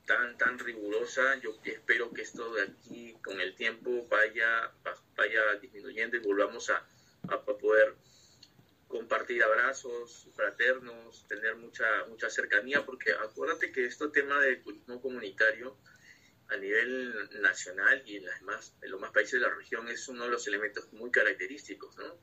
tan, 0.05 0.37
tan 0.37 0.59
rigurosa. 0.59 1.37
Yo 1.37 1.55
espero 1.63 2.11
que 2.11 2.23
esto 2.23 2.53
de 2.53 2.63
aquí 2.63 3.17
con 3.23 3.39
el 3.39 3.55
tiempo 3.55 4.07
vaya, 4.07 4.71
vaya 5.15 5.55
disminuyendo 5.61 6.17
y 6.17 6.19
volvamos 6.19 6.69
a, 6.69 6.85
a 7.29 7.41
poder 7.43 7.95
compartir 8.87 9.43
abrazos 9.43 10.27
fraternos, 10.35 11.27
tener 11.27 11.55
mucha, 11.55 11.85
mucha 12.07 12.29
cercanía, 12.29 12.85
porque 12.85 13.11
acuérdate 13.11 13.71
que 13.71 13.85
este 13.85 14.07
tema 14.09 14.39
de 14.39 14.57
turismo 14.57 15.01
comunitario 15.01 15.75
a 16.49 16.57
nivel 16.57 17.41
nacional 17.41 18.03
y 18.05 18.17
en, 18.17 18.25
las 18.25 18.41
más, 18.43 18.75
en 18.81 18.91
los 18.91 18.99
más 18.99 19.11
países 19.11 19.33
de 19.33 19.47
la 19.47 19.53
región 19.53 19.87
es 19.87 20.07
uno 20.07 20.25
de 20.25 20.29
los 20.29 20.47
elementos 20.47 20.91
muy 20.93 21.11
característicos, 21.11 21.97
¿no? 21.97 22.19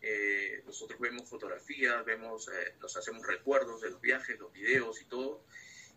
Eh, 0.00 0.62
nosotros 0.66 1.00
vemos 1.00 1.28
fotografías, 1.28 2.04
vemos, 2.04 2.48
eh, 2.48 2.74
nos 2.80 2.94
hacemos 2.96 3.26
recuerdos 3.26 3.80
de 3.80 3.90
los 3.90 4.00
viajes, 4.00 4.38
los 4.38 4.52
videos 4.52 5.00
y 5.00 5.06
todo, 5.06 5.44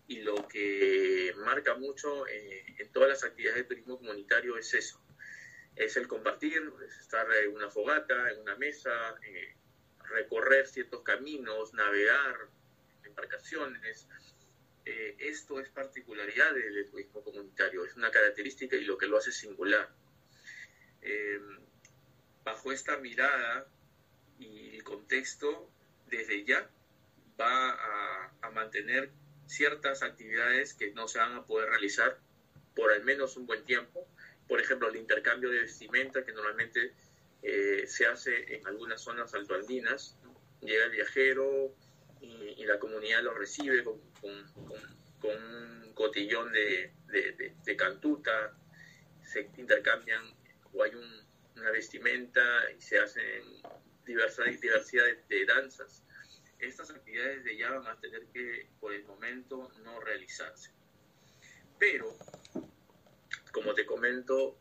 y 0.08 0.22
lo 0.22 0.48
que 0.48 1.34
marca 1.38 1.76
mucho 1.76 2.26
eh, 2.28 2.66
en 2.80 2.92
todas 2.94 3.10
las 3.10 3.24
actividades 3.26 3.64
de 3.64 3.64
turismo 3.66 3.98
comunitario 3.98 4.58
es 4.58 4.74
eso, 4.74 5.02
es 5.76 5.98
el 5.98 6.08
compartir, 6.08 6.72
es 6.86 6.98
estar 7.00 7.28
en 7.44 7.54
una 7.54 7.70
fogata, 7.70 8.32
en 8.32 8.40
una 8.40 8.56
mesa, 8.56 8.92
eh, 9.24 9.56
recorrer 10.10 10.68
ciertos 10.68 11.04
caminos, 11.04 11.74
navegar, 11.74 12.48
embarcaciones. 13.04 14.08
Eh, 14.90 15.16
esto 15.20 15.60
es 15.60 15.70
particularidad 15.70 16.54
del, 16.54 16.90
turismo 16.90 17.22
comunitario, 17.22 17.84
es 17.86 17.96
una 17.96 18.10
característica 18.10 18.78
y 18.78 18.86
lo 18.86 18.98
que 18.98 19.08
lo 19.08 19.18
hace 19.18 19.32
singular. 19.32 19.90
bajo 22.44 22.72
esta 22.72 22.98
mirada 22.98 23.68
y 24.40 24.78
el 24.78 24.84
contexto, 24.84 25.70
desde 26.10 26.46
ya 26.46 26.70
va 27.40 27.72
a, 27.72 28.32
a 28.42 28.50
mantener 28.52 29.12
ciertas 29.48 30.02
actividades 30.02 30.74
que 30.74 30.92
no 30.92 31.10
se 31.10 31.20
van 31.20 31.34
a 31.34 31.46
poder 31.46 31.70
realizar 31.70 32.18
por 32.74 32.92
al 32.92 33.04
menos 33.04 33.36
un 33.36 33.46
buen 33.46 33.66
tiempo. 33.66 34.08
Por 34.48 34.62
ejemplo, 34.62 34.88
el 34.88 34.96
intercambio 34.96 35.50
de 35.50 35.62
vestimenta 35.62 36.24
que 36.24 36.32
normalmente 36.32 36.94
eh, 37.42 37.86
se 37.88 38.06
hace 38.06 38.56
en 38.56 38.66
algunas 38.68 39.02
zonas 39.02 39.34
altoandinas. 39.34 40.16
Llega 40.62 40.86
el 40.86 40.92
viajero 40.92 41.74
y, 42.22 42.66
la 42.66 42.80
comunidad 42.80 43.24
lo 43.24 43.34
recibe 43.34 43.84
con, 43.84 44.02
un 44.24 45.94
cotillón 45.94 46.52
de, 46.52 47.76
cantuta, 47.78 48.56
se 49.24 49.50
intercambian 49.58 50.24
o 50.74 50.84
hay 50.84 50.92
una 51.56 51.72
vestimenta 51.72 52.42
y 52.78 52.82
se 52.82 53.00
hacen 53.00 53.44
diversa, 54.06 54.44
diversidad 54.44 55.06
de 55.28 55.46
danzas 55.46 56.04
estas 56.60 56.90
actividades 56.90 57.44
de 57.44 57.58
ya 57.58 57.72
van 57.72 57.88
a 57.88 58.00
tener 58.00 58.26
que, 58.28 58.68
por 58.80 58.94
el 58.94 59.04
momento, 59.06 59.72
no 59.84 60.00
realizarse. 60.00 60.72
Pero, 61.78 62.16
como 63.52 63.74
te 63.74 63.86
comento, 63.86 64.58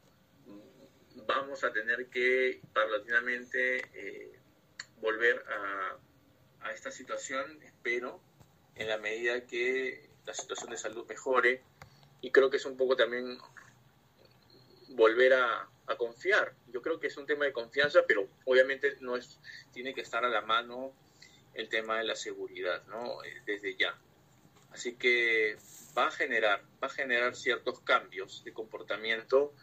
vamos 1.26 1.64
a 1.64 1.72
tener 1.72 2.08
que 2.08 2.60
paulatinamente 2.74 3.78
eh, 3.94 4.38
volver 5.00 5.42
a, 5.48 5.98
a 6.60 6.72
esta 6.72 6.90
situación, 6.90 7.62
espero, 7.62 8.20
en 8.76 8.88
la 8.88 8.98
medida 8.98 9.46
que 9.46 10.08
la 10.24 10.34
situación 10.34 10.70
de 10.70 10.76
salud 10.76 11.06
mejore. 11.08 11.62
Y 12.20 12.30
creo 12.30 12.50
que 12.50 12.56
es 12.56 12.64
un 12.64 12.76
poco 12.76 12.96
también 12.96 13.38
volver 14.90 15.34
a, 15.34 15.68
a, 15.86 15.96
confiar. 15.96 16.54
Yo 16.68 16.82
creo 16.82 16.98
que 16.98 17.08
es 17.08 17.16
un 17.16 17.26
tema 17.26 17.44
de 17.44 17.52
confianza, 17.52 18.00
pero 18.06 18.28
obviamente 18.44 18.96
no 19.00 19.16
es, 19.16 19.38
tiene 19.72 19.94
que 19.94 20.00
estar 20.00 20.24
a 20.24 20.28
la 20.28 20.40
mano 20.40 20.92
el 21.54 21.68
tema 21.68 21.98
de 21.98 22.04
la 22.04 22.14
seguridad, 22.14 22.84
¿no? 22.86 23.22
Eh, 23.24 23.42
desde 23.44 23.76
ya. 23.76 23.98
Así 24.70 24.96
que 24.96 25.56
va 25.96 26.08
a 26.08 26.10
generar, 26.10 26.62
va 26.82 26.88
a 26.88 26.90
generar 26.90 27.34
ciertos 27.34 27.80
cambios 27.80 28.44
de 28.44 28.52
comportamiento, 28.52 29.54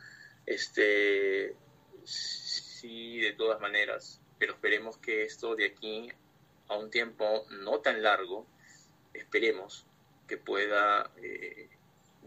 este, 0.46 1.55
sí, 2.03 3.20
de 3.20 3.34
todas 3.34 3.62
maneras, 3.62 4.22
pero 4.39 4.53
esperemos 4.53 4.98
que 4.98 5.24
esto 5.24 5.55
de 5.55 5.67
aquí 5.67 6.12
a 6.67 6.77
un 6.77 6.89
tiempo 6.89 7.46
no 7.50 7.79
tan 7.79 8.01
largo, 8.01 8.48
esperemos 9.13 9.86
que 10.27 10.38
pueda 10.38 11.10
eh, 11.22 11.70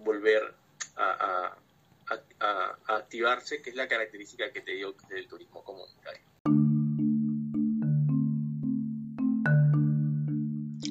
volver 0.05 0.55
a, 0.97 1.57
a, 2.40 2.78
activarse, 2.87 3.61
que 3.62 3.71
es 3.71 3.76
la 3.76 3.88
característica 3.88 4.52
que 4.52 4.61
te 4.61 4.73
dio 4.73 4.95
del 5.09 5.26
turismo 5.26 5.64
comunitario. 5.64 6.23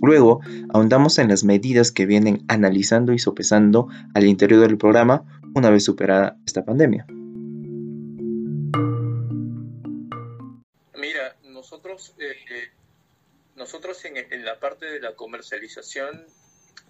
Luego, 0.02 0.42
ahondamos 0.74 1.18
en 1.20 1.30
las 1.30 1.44
medidas 1.44 1.92
que 1.92 2.06
vienen 2.06 2.44
analizando 2.48 3.14
y 3.14 3.20
sopesando 3.20 3.88
al 4.14 4.25
interior 4.25 4.62
del 4.62 4.78
programa 4.78 5.24
una 5.56 5.70
vez 5.70 5.86
superada 5.86 6.38
esta 6.46 6.66
pandemia. 6.66 7.08
Mira, 10.98 11.38
nosotros, 11.44 12.14
eh, 12.20 12.36
eh, 12.52 12.70
nosotros 13.65 14.05
en, 14.05 14.45
la 14.45 14.60
parte 14.60 14.86
de 14.86 15.00
la 15.00 15.15
comercialización 15.15 16.27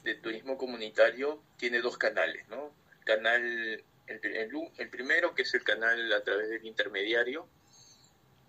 de 0.04 0.16
turismo 0.16 0.58
comunitario 0.58 1.42
tiene 1.56 1.80
dos 1.80 1.98
canales, 1.98 2.46
¿no? 2.50 2.76
canal, 3.06 3.82
el, 4.08 4.90
primero 4.90 5.34
que 5.34 5.44
es 5.44 5.54
el 5.54 5.64
canal 5.64 6.12
a 6.12 6.22
través 6.22 6.50
del 6.50 6.66
intermediario, 6.66 7.48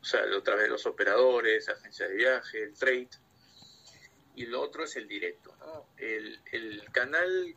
o 0.01 0.05
sea, 0.05 0.23
a 0.23 0.43
través 0.43 0.65
de 0.65 0.71
los 0.71 0.87
operadores, 0.87 1.69
agencias 1.69 2.09
de 2.09 2.17
viaje, 2.17 2.65
el 2.65 2.75
trade, 2.75 3.11
y 4.35 4.47
lo 4.47 4.61
otro 4.61 4.83
es 4.83 4.97
el 4.97 5.07
directo. 5.07 5.55
El, 5.97 6.83
canal 6.91 7.55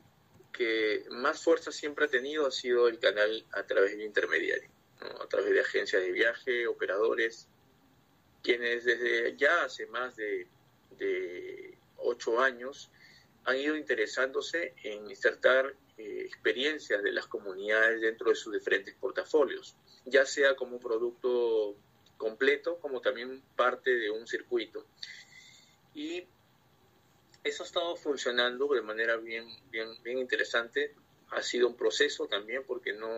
que 0.53 1.03
más 1.09 1.43
fuerza 1.43 1.71
siempre 1.71 2.05
ha 2.05 2.09
tenido 2.09 2.45
ha 2.45 2.51
sido 2.51 2.87
el 2.87 2.99
canal 2.99 3.43
a 3.53 3.63
través 3.63 3.93
del 3.93 4.03
intermediario, 4.03 4.69
a 5.19 5.25
través 5.25 5.49
de 5.49 5.61
agencias 5.61 6.03
de 6.03 6.11
viaje, 6.11 6.67
operadores, 6.67 7.47
quienes 8.43 8.85
desde 8.85 9.35
ya 9.35 9.63
hace 9.63 9.87
más 9.87 10.15
de, 10.15 10.47
ocho 11.97 12.39
años 12.39 12.91
han 13.45 13.57
ido 13.57 13.75
interesándose 13.75 14.73
en 14.83 15.09
insertar 15.09 15.75
eh, 15.97 16.21
experiencias 16.25 17.03
de 17.03 17.11
las 17.11 17.27
comunidades 17.27 18.01
dentro 18.01 18.29
de 18.29 18.35
sus 18.35 18.53
diferentes 18.53 18.95
portafolios, 18.95 19.75
ya 20.05 20.25
sea 20.25 20.55
como 20.55 20.79
producto 20.79 21.75
completo 22.17 22.77
como 22.79 23.01
también 23.01 23.41
parte 23.55 23.91
de 23.91 24.09
un 24.09 24.27
circuito. 24.27 24.85
Y 25.93 26.27
eso 27.43 27.63
ha 27.63 27.65
estado 27.65 27.95
funcionando 27.95 28.67
de 28.67 28.81
manera 28.81 29.17
bien, 29.17 29.47
bien, 29.71 29.89
bien 30.03 30.19
interesante. 30.19 30.93
Ha 31.31 31.41
sido 31.41 31.67
un 31.67 31.75
proceso 31.75 32.27
también 32.27 32.63
porque 32.65 32.93
no, 32.93 33.09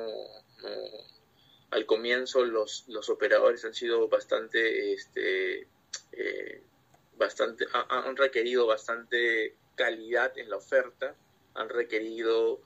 al 1.72 1.86
comienzo 1.86 2.46
los, 2.46 2.86
los 2.88 3.10
operadores 3.10 3.66
han 3.66 3.74
sido 3.74 4.08
bastante, 4.08 4.94
este, 4.94 5.68
eh, 6.12 6.64
bastante, 7.22 7.68
han 7.72 8.18
requerido 8.18 8.66
bastante 8.66 9.56
calidad 9.76 10.36
en 10.38 10.50
la 10.50 10.58
oferta, 10.58 11.16
han 11.54 11.70
requerido 11.70 12.62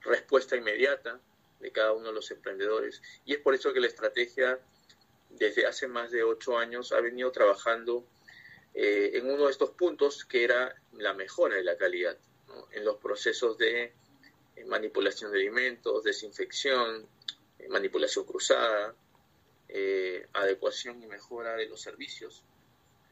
respuesta 0.00 0.56
inmediata 0.56 1.20
de 1.58 1.72
cada 1.72 1.92
uno 1.92 2.08
de 2.08 2.14
los 2.14 2.30
emprendedores. 2.30 3.02
Y 3.24 3.34
es 3.34 3.40
por 3.40 3.54
eso 3.54 3.72
que 3.72 3.80
la 3.80 3.88
estrategia 3.88 4.60
desde 5.30 5.66
hace 5.66 5.88
más 5.88 6.12
de 6.12 6.22
ocho 6.22 6.56
años 6.56 6.92
ha 6.92 7.00
venido 7.00 7.32
trabajando 7.32 8.06
eh, 8.74 9.10
en 9.14 9.28
uno 9.28 9.46
de 9.46 9.50
estos 9.50 9.70
puntos 9.70 10.24
que 10.24 10.44
era 10.44 10.74
la 10.92 11.12
mejora 11.12 11.56
de 11.56 11.64
la 11.64 11.76
calidad, 11.76 12.16
en 12.70 12.84
los 12.84 12.98
procesos 12.98 13.58
de 13.58 13.92
eh, 14.54 14.64
manipulación 14.66 15.32
de 15.32 15.38
alimentos, 15.38 16.04
desinfección, 16.04 17.08
eh, 17.58 17.68
manipulación 17.68 18.24
cruzada, 18.24 18.94
adecuación 20.32 21.02
y 21.02 21.06
mejora 21.06 21.56
de 21.56 21.66
los 21.66 21.80
servicios, 21.82 22.44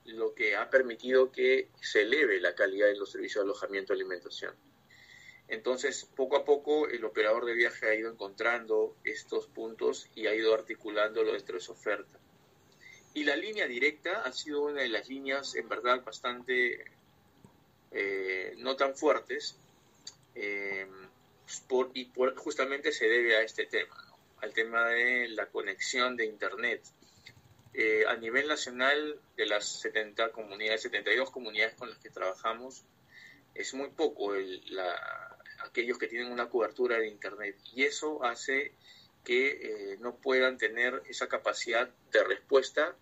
lo 0.04 0.34
que 0.34 0.56
ha 0.56 0.70
permitido 0.70 1.32
que 1.32 1.70
se 1.80 2.02
eleve 2.02 2.40
la 2.40 2.54
calidad 2.54 2.88
de 2.88 2.96
los 2.96 3.10
servicios 3.10 3.44
de 3.44 3.50
alojamiento 3.50 3.92
y 3.92 3.96
alimentación. 3.96 4.54
Entonces, 5.48 6.08
poco 6.16 6.36
a 6.36 6.44
poco, 6.44 6.88
el 6.88 7.04
operador 7.04 7.44
de 7.44 7.54
viaje 7.54 7.88
ha 7.88 7.94
ido 7.94 8.10
encontrando 8.10 8.96
estos 9.04 9.46
puntos 9.46 10.08
y 10.14 10.26
ha 10.26 10.34
ido 10.34 10.54
articulándolo 10.54 11.32
dentro 11.32 11.56
de 11.56 11.60
su 11.60 11.72
oferta. 11.72 12.18
Y 13.12 13.24
la 13.24 13.36
línea 13.36 13.66
directa 13.66 14.22
ha 14.22 14.32
sido 14.32 14.62
una 14.62 14.82
de 14.82 14.88
las 14.88 15.08
líneas, 15.08 15.54
en 15.54 15.68
verdad, 15.68 16.02
bastante 16.02 16.84
eh, 17.92 18.54
no 18.58 18.74
tan 18.74 18.96
fuertes, 18.96 19.56
eh, 20.34 20.86
y 21.94 22.10
justamente 22.36 22.90
se 22.90 23.06
debe 23.06 23.36
a 23.36 23.42
este 23.42 23.66
tema, 23.66 23.94
al 24.40 24.52
tema 24.52 24.88
de 24.88 25.28
la 25.28 25.46
conexión 25.46 26.16
de 26.16 26.24
Internet. 26.24 26.82
Eh, 27.74 28.04
a 28.06 28.16
nivel 28.16 28.48
nacional, 28.48 29.20
de 29.36 29.46
las 29.46 29.80
70 29.80 30.30
comunidades, 30.30 30.82
72 30.82 31.30
comunidades 31.30 31.74
con 31.74 31.90
las 31.90 31.98
que 31.98 32.10
trabajamos, 32.10 32.84
es 33.54 33.74
muy 33.74 33.90
poco 33.90 34.32
aquellos 35.60 35.98
que 35.98 36.08
tienen 36.08 36.32
una 36.32 36.48
cobertura 36.48 36.98
de 36.98 37.08
Internet. 37.08 37.56
Y 37.74 37.84
eso 37.84 38.24
hace 38.24 38.72
que 39.24 39.96
no 40.00 40.16
puedan 40.16 40.58
tener 40.58 41.02
esa 41.08 41.28
capacidad 41.28 41.88
de 42.12 42.24
respuesta 42.24 42.96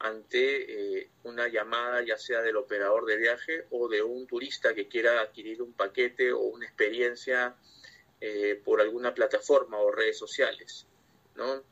ante 0.00 1.00
eh, 1.00 1.10
una 1.24 1.46
llamada 1.48 2.02
ya 2.02 2.16
sea 2.16 2.40
del 2.40 2.56
operador 2.56 3.04
de 3.04 3.18
viaje 3.18 3.66
o 3.70 3.86
de 3.86 4.02
un 4.02 4.26
turista 4.26 4.74
que 4.74 4.88
quiera 4.88 5.20
adquirir 5.20 5.60
un 5.60 5.74
paquete 5.74 6.32
o 6.32 6.40
una 6.40 6.64
experiencia 6.64 7.54
eh, 8.18 8.60
por 8.64 8.80
alguna 8.80 9.14
plataforma 9.14 9.78
o 9.78 9.92
redes 9.92 10.18
sociales. 10.18 10.86
¿no? 11.36 11.62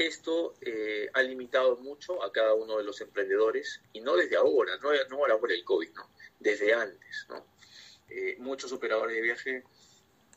Esto 0.00 0.54
eh, 0.62 1.10
ha 1.12 1.20
limitado 1.20 1.76
mucho 1.76 2.22
a 2.22 2.32
cada 2.32 2.54
uno 2.54 2.78
de 2.78 2.84
los 2.84 3.02
emprendedores 3.02 3.82
y 3.92 4.00
no 4.00 4.16
desde 4.16 4.36
ahora, 4.36 4.78
no, 4.78 4.88
no 5.10 5.16
ahora 5.16 5.38
por 5.38 5.52
el 5.52 5.62
COVID, 5.62 5.90
¿no? 5.90 6.08
desde 6.38 6.72
antes. 6.72 7.26
¿no? 7.28 7.44
muchos 8.38 8.72
operadores 8.72 9.14
de 9.14 9.20
viaje 9.20 9.62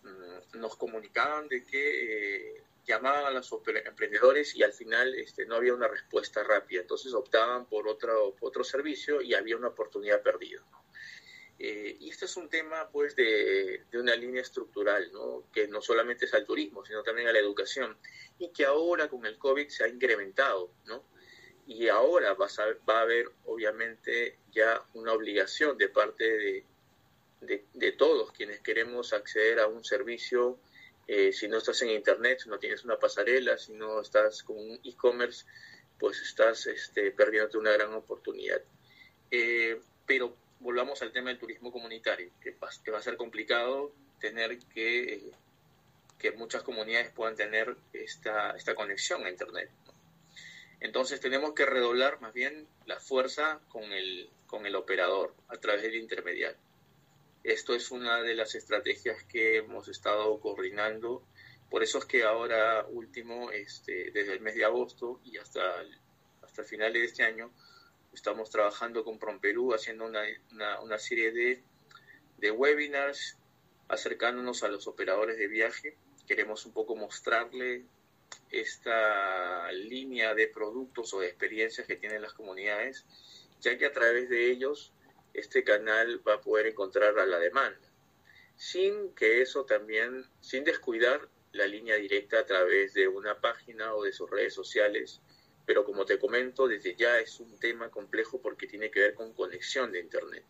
mm, 0.03 0.59
nos 0.59 0.75
comunicaban 0.75 1.47
de 1.47 1.65
que 1.65 2.61
llamaban 2.85 3.25
a 3.25 3.31
los 3.31 3.49
emprendedores 3.85 4.53
y 4.53 4.63
al 4.63 4.73
final 4.73 5.15
este, 5.15 5.45
no 5.45 5.55
había 5.55 5.73
una 5.73 5.87
respuesta 5.87 6.43
rápida, 6.43 6.81
entonces 6.81 7.13
optaban 7.13 7.65
por 7.65 7.87
otro, 7.87 8.35
otro 8.41 8.65
servicio 8.65 9.21
y 9.21 9.33
había 9.33 9.55
una 9.55 9.69
oportunidad 9.69 10.21
perdida. 10.21 10.61
Eh, 11.59 11.97
y 11.99 12.09
este 12.09 12.25
es 12.25 12.35
un 12.35 12.49
tema 12.49 12.89
pues 12.91 13.15
de, 13.15 13.83
de, 13.89 13.99
una 13.99 14.15
línea 14.15 14.41
estructural, 14.41 15.11
¿no? 15.13 15.45
que 15.53 15.67
no 15.67 15.81
solamente 15.81 16.25
es 16.25 16.33
al 16.33 16.45
turismo, 16.45 16.83
sino 16.85 17.03
también 17.03 17.27
a 17.27 17.31
la 17.31 17.39
educación, 17.39 17.95
y 18.39 18.49
que 18.49 18.65
ahora 18.65 19.07
con 19.07 19.25
el 19.25 19.37
COVID 19.37 19.69
se 19.69 19.83
ha 19.83 19.87
incrementado, 19.87 20.71
¿no? 20.85 21.03
y 21.67 21.87
ahora 21.87 22.33
va 22.33 22.47
a, 22.47 22.85
va 22.89 22.99
a 22.99 23.01
haber 23.03 23.31
obviamente 23.45 24.39
ya 24.51 24.83
una 24.95 25.13
obligación 25.13 25.77
de 25.77 25.89
parte 25.89 26.25
de, 26.25 26.65
de, 27.41 27.65
de 27.73 27.91
todos 27.93 28.31
quienes 28.31 28.59
queremos 28.59 29.13
acceder 29.13 29.59
a 29.59 29.67
un 29.67 29.83
servicio 29.83 30.59
eh, 31.07 31.33
si 31.33 31.47
no 31.47 31.57
estás 31.57 31.81
en 31.81 31.89
internet, 31.89 32.39
si 32.43 32.49
no 32.49 32.57
tienes 32.59 32.83
una 32.85 32.97
pasarela, 32.97 33.57
si 33.57 33.73
no 33.73 34.01
estás 34.01 34.43
con 34.43 34.57
un 34.57 34.79
e-commerce, 34.83 35.45
pues 35.99 36.21
estás 36.21 36.65
este, 36.67 37.11
perdiéndote 37.11 37.57
una 37.57 37.73
gran 37.73 37.93
oportunidad. 37.93 38.61
Eh, 39.29 39.79
pero 40.05 40.35
volvamos 40.63 41.01
al 41.01 41.11
tema 41.11 41.29
del 41.29 41.37
turismo 41.37 41.71
comunitario, 41.71 42.31
que 42.41 42.51
va, 42.51 42.69
va 42.91 42.97
a 42.97 43.01
ser 43.01 43.17
complicado 43.17 43.93
tener 44.19 44.57
que, 44.59 45.31
que 46.17 46.31
muchas 46.31 46.63
comunidades 46.63 47.11
puedan 47.11 47.35
tener 47.35 47.75
esta, 47.91 48.51
esta 48.51 48.73
conexión 48.73 49.25
a 49.25 49.29
internet. 49.29 49.69
Entonces 50.79 51.19
tenemos 51.19 51.53
que 51.53 51.65
redoblar 51.65 52.19
más 52.21 52.33
bien 52.33 52.67
la 52.85 52.99
fuerza 52.99 53.59
con 53.69 53.83
el, 53.83 54.29
con 54.47 54.65
el 54.65 54.75
operador 54.75 55.35
a 55.49 55.57
través 55.57 55.83
del 55.83 55.95
intermediario. 55.95 56.57
Esto 57.43 57.75
es 57.75 57.91
una 57.91 58.21
de 58.21 58.33
las 58.35 58.55
estrategias 58.55 59.23
que 59.25 59.57
hemos 59.57 59.89
estado 59.89 60.39
coordinando. 60.39 61.23
Por 61.69 61.83
eso 61.83 61.97
es 61.99 62.05
que 62.05 62.23
ahora 62.23 62.85
último, 62.87 63.51
este, 63.51 64.11
desde 64.11 64.33
el 64.33 64.39
mes 64.39 64.55
de 64.55 64.63
agosto 64.63 65.19
y 65.25 65.37
hasta, 65.37 65.83
hasta 66.41 66.63
finales 66.63 67.01
de 67.01 67.05
este 67.05 67.23
año, 67.23 67.51
estamos 68.13 68.49
trabajando 68.49 69.03
con 69.03 69.19
PromPerú 69.19 69.73
haciendo 69.73 70.05
una, 70.05 70.23
una, 70.81 70.99
serie 70.99 71.31
de, 71.31 71.63
de 72.37 72.51
webinars 72.51 73.37
acercándonos 73.87 74.63
a 74.63 74.69
los 74.69 74.87
operadores 74.87 75.37
de 75.37 75.47
viaje. 75.47 75.97
Queremos 76.27 76.65
un 76.65 76.73
poco 76.73 76.95
mostrarle 76.95 77.85
esta 78.49 79.71
línea 79.71 80.33
de 80.35 80.47
productos 80.47 81.13
o 81.13 81.19
de 81.19 81.27
experiencias 81.27 81.87
que 81.87 81.95
tienen 81.95 82.21
las 82.21 82.33
comunidades, 82.33 83.05
ya 83.61 83.77
que 83.77 83.85
a 83.85 83.91
través 83.91 84.29
de 84.29 84.51
ellos 84.51 84.93
este 85.33 85.63
canal 85.63 86.25
va 86.27 86.35
a 86.35 86.41
poder 86.41 86.67
encontrar 86.67 87.17
a 87.17 87.25
la 87.25 87.39
demanda, 87.39 87.87
sin 88.55 89.13
que 89.15 89.41
eso 89.41 89.65
también, 89.65 90.25
sin 90.39 90.63
descuidar 90.63 91.27
la 91.51 91.67
línea 91.67 91.95
directa 91.95 92.39
a 92.39 92.45
través 92.45 92.93
de 92.93 93.07
una 93.07 93.39
página 93.39 93.93
o 93.95 94.03
de 94.03 94.13
sus 94.13 94.29
redes 94.29 94.53
sociales, 94.53 95.21
pero 95.65 95.85
como 95.85 96.05
te 96.05 96.19
comento, 96.19 96.67
desde 96.67 96.95
ya 96.95 97.19
es 97.19 97.39
un 97.39 97.57
tema 97.59 97.89
complejo 97.89 98.41
porque 98.41 98.67
tiene 98.67 98.91
que 98.91 98.99
ver 98.99 99.13
con 99.13 99.33
conexión 99.33 99.91
de 99.91 99.99
Internet. 99.99 100.43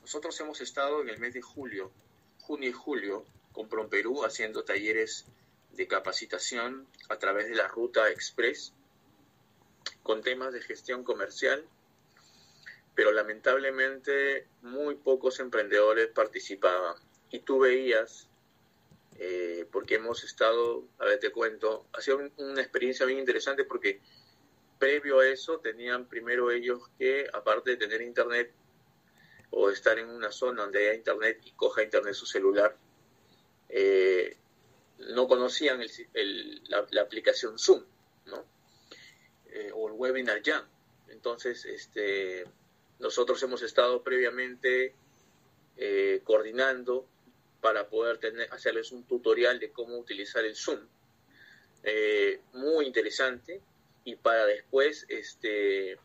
Nosotros 0.00 0.38
hemos 0.40 0.60
estado 0.60 1.00
en 1.02 1.08
el 1.08 1.18
mes 1.18 1.34
de 1.34 1.42
julio, 1.42 1.92
junio 2.40 2.68
y 2.68 2.72
julio, 2.72 3.24
con 3.52 3.68
PromPerú 3.68 4.24
haciendo 4.24 4.64
talleres 4.64 5.26
de 5.72 5.86
capacitación 5.86 6.86
a 7.08 7.18
través 7.18 7.48
de 7.48 7.54
la 7.54 7.68
ruta 7.68 8.10
express 8.10 8.72
con 10.02 10.22
temas 10.22 10.52
de 10.52 10.60
gestión 10.60 11.04
comercial 11.04 11.66
pero 12.94 13.12
lamentablemente 13.12 14.46
muy 14.62 14.94
pocos 14.94 15.40
emprendedores 15.40 16.08
participaban. 16.08 16.96
Y 17.30 17.40
tú 17.40 17.60
veías, 17.60 18.28
eh, 19.18 19.66
porque 19.72 19.96
hemos 19.96 20.22
estado, 20.22 20.84
a 20.98 21.06
ver, 21.06 21.18
te 21.18 21.32
cuento, 21.32 21.86
ha 21.92 22.00
sido 22.00 22.20
una 22.36 22.60
experiencia 22.60 23.04
bien 23.06 23.18
interesante 23.18 23.64
porque 23.64 24.00
previo 24.78 25.20
a 25.20 25.26
eso 25.28 25.60
tenían 25.60 26.06
primero 26.06 26.50
ellos 26.50 26.82
que, 26.98 27.28
aparte 27.32 27.70
de 27.70 27.76
tener 27.76 28.02
internet 28.02 28.52
o 29.50 29.70
estar 29.70 29.98
en 29.98 30.08
una 30.08 30.32
zona 30.32 30.62
donde 30.62 30.80
haya 30.80 30.94
internet 30.94 31.40
y 31.44 31.52
coja 31.52 31.82
internet 31.82 32.14
su 32.14 32.26
celular, 32.26 32.76
eh, 33.68 34.36
no 34.98 35.28
conocían 35.28 35.80
la, 36.68 37.00
aplicación 37.00 37.58
Zoom, 37.58 37.84
¿no? 38.26 38.44
Eh, 39.46 39.70
o 39.72 39.88
el 39.88 39.94
Webinar 39.94 40.42
Jam. 40.44 40.66
Entonces, 41.08 41.64
este, 41.64 42.44
nosotros 42.98 43.42
hemos 43.42 43.62
estado 43.62 44.02
previamente 44.02 44.94
eh, 45.76 46.20
coordinando 46.24 47.06
para 47.60 47.88
poder 47.88 48.18
tener, 48.18 48.52
hacerles 48.52 48.92
un 48.92 49.04
tutorial 49.04 49.58
de 49.60 49.70
cómo 49.70 49.98
utilizar 49.98 50.44
el 50.44 50.56
Zoom. 50.56 50.80
Muy 52.52 52.86
interesante 52.86 53.60
y 54.04 54.16
para 54.16 54.46
después 54.46 55.06
este, 55.08 55.98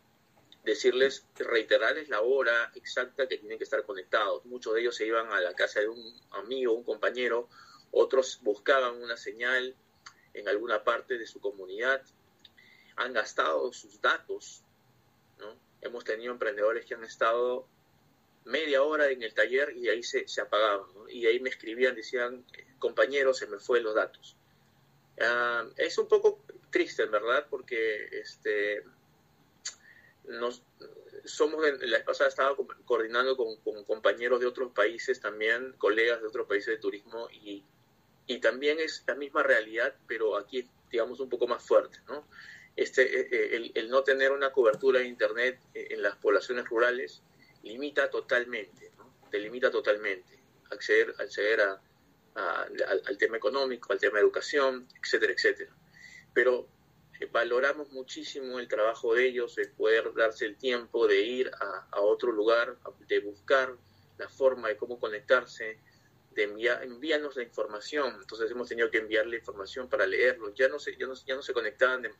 decirles, 0.64 1.26
reiterarles 1.36 2.10
la 2.10 2.22
hora 2.22 2.72
exacta 2.76 3.28
que 3.28 3.38
tienen 3.38 3.58
que 3.58 3.64
estar 3.64 3.84
conectados. 3.84 4.46
Muchos 4.46 4.74
de 4.74 4.82
ellos 4.82 4.96
se 4.96 5.06
iban 5.06 5.32
a 5.32 5.42
la 5.42 5.54
casa 5.54 5.82
de 5.82 5.90
un 5.90 6.22
amigo, 6.32 6.74
un 6.74 6.84
compañero, 6.84 7.50
otros 7.92 8.40
buscaban 8.42 9.02
una 9.02 9.18
señal 9.18 9.76
en 10.34 10.48
alguna 10.48 10.84
parte 10.84 11.18
de 11.18 11.28
su 11.28 11.40
comunidad, 11.40 12.02
han 12.96 13.14
gastado 13.14 13.72
sus 13.74 14.00
datos, 14.02 14.64
¿no? 15.40 15.58
hemos 15.82 16.04
tenido 16.04 16.32
emprendedores 16.32 16.86
que 16.86 16.94
han 16.94 17.04
estado 17.04 17.68
media 18.46 18.84
hora 18.84 19.10
en 19.10 19.24
el 19.24 19.34
taller 19.34 19.76
y 19.76 19.90
ahí 19.90 20.04
se, 20.04 20.28
se 20.28 20.42
apagaban, 20.42 20.88
y 21.10 21.26
ahí 21.26 21.40
me 21.40 21.50
escribían, 21.50 21.96
decían, 21.96 22.46
compañeros, 22.78 23.38
se 23.38 23.48
me 23.48 23.60
fue 23.60 23.82
los 23.82 23.96
datos. 23.96 24.36
Ah, 25.20 25.66
es 25.78 25.98
un 25.98 26.08
poco 26.08 26.44
triste, 26.70 27.04
en 27.04 27.12
verdad, 27.12 27.48
porque 27.50 28.08
este, 28.12 28.84
nos, 30.26 30.64
somos, 31.26 31.62
la 31.64 31.98
vez 31.98 32.06
pasada 32.06 32.30
estaba 32.30 32.56
coordinando 32.86 33.36
con, 33.36 33.84
compañeros 33.86 34.40
de 34.40 34.46
otros 34.46 34.72
países 34.72 35.20
también, 35.20 35.74
colegas 35.78 36.22
de 36.22 36.28
otros 36.28 36.48
países 36.48 36.68
de 36.68 36.78
turismo, 36.78 37.30
y, 37.32 37.64
y 38.28 38.40
también 38.40 38.80
es 38.80 39.04
la 39.08 39.16
misma 39.16 39.44
realidad, 39.44 39.96
pero 40.08 40.38
aquí, 40.38 40.70
digamos, 40.92 41.20
un 41.20 41.30
poco 41.30 41.48
más 41.48 41.66
fuerte, 41.66 42.00
¿no? 42.08 42.26
este, 42.80 43.04
eh, 43.04 43.28
eh, 43.32 43.72
el, 43.76 43.90
no 43.90 44.04
tener 44.04 44.32
una 44.32 44.52
cobertura 44.52 45.00
de 45.00 45.06
Internet 45.06 45.60
eh, 45.74 45.88
en 45.92 46.02
las 46.02 46.16
poblaciones 46.16 46.66
rurales 46.66 47.22
limita 47.64 48.10
totalmente, 48.10 48.92
¿no? 48.98 49.14
te 49.30 49.38
limita 49.38 49.70
totalmente 49.70 50.40
acceder, 50.72 51.14
acceder 51.20 51.60
a, 51.62 51.82
al, 52.36 53.18
tema 53.18 53.36
económico, 53.36 53.92
al 53.92 54.00
tema 54.00 54.20
de 54.20 54.24
educación, 54.24 54.88
etcétera, 55.04 55.34
etcétera. 55.34 55.76
Pero 56.40 56.70
valoramos 57.34 57.92
muchísimo 57.92 58.60
el 58.60 58.70
trabajo 58.70 59.14
de 59.14 59.28
ellos, 59.28 59.58
el 59.58 59.72
poder 59.72 60.14
darse 60.14 60.46
el 60.46 60.56
tiempo 60.56 61.06
de 61.06 61.20
ir 61.20 61.52
a, 61.60 61.90
a 61.92 62.00
otro 62.00 62.32
lugar, 62.32 62.78
de 63.10 63.20
buscar 63.20 63.76
la 64.18 64.30
forma 64.30 64.70
de 64.70 64.78
cómo 64.78 65.02
conectarse, 65.02 65.82
de 66.32 66.44
enviar, 66.44 66.82
envíanos 66.82 67.36
la 67.36 67.44
información. 67.44 68.16
Entonces 68.22 68.50
hemos 68.50 68.70
tenido 68.70 68.90
que 68.90 69.00
enviarle 69.00 69.36
información 69.36 69.90
para 69.90 70.08
leerlo. 70.08 70.54
Ya 70.54 70.70
no 70.70 70.80
se, 70.80 70.96
ya 70.96 71.08
no, 71.08 71.14
no 71.14 71.42
se 71.42 71.54
conectaban 71.54 72.04
de, 72.04 72.14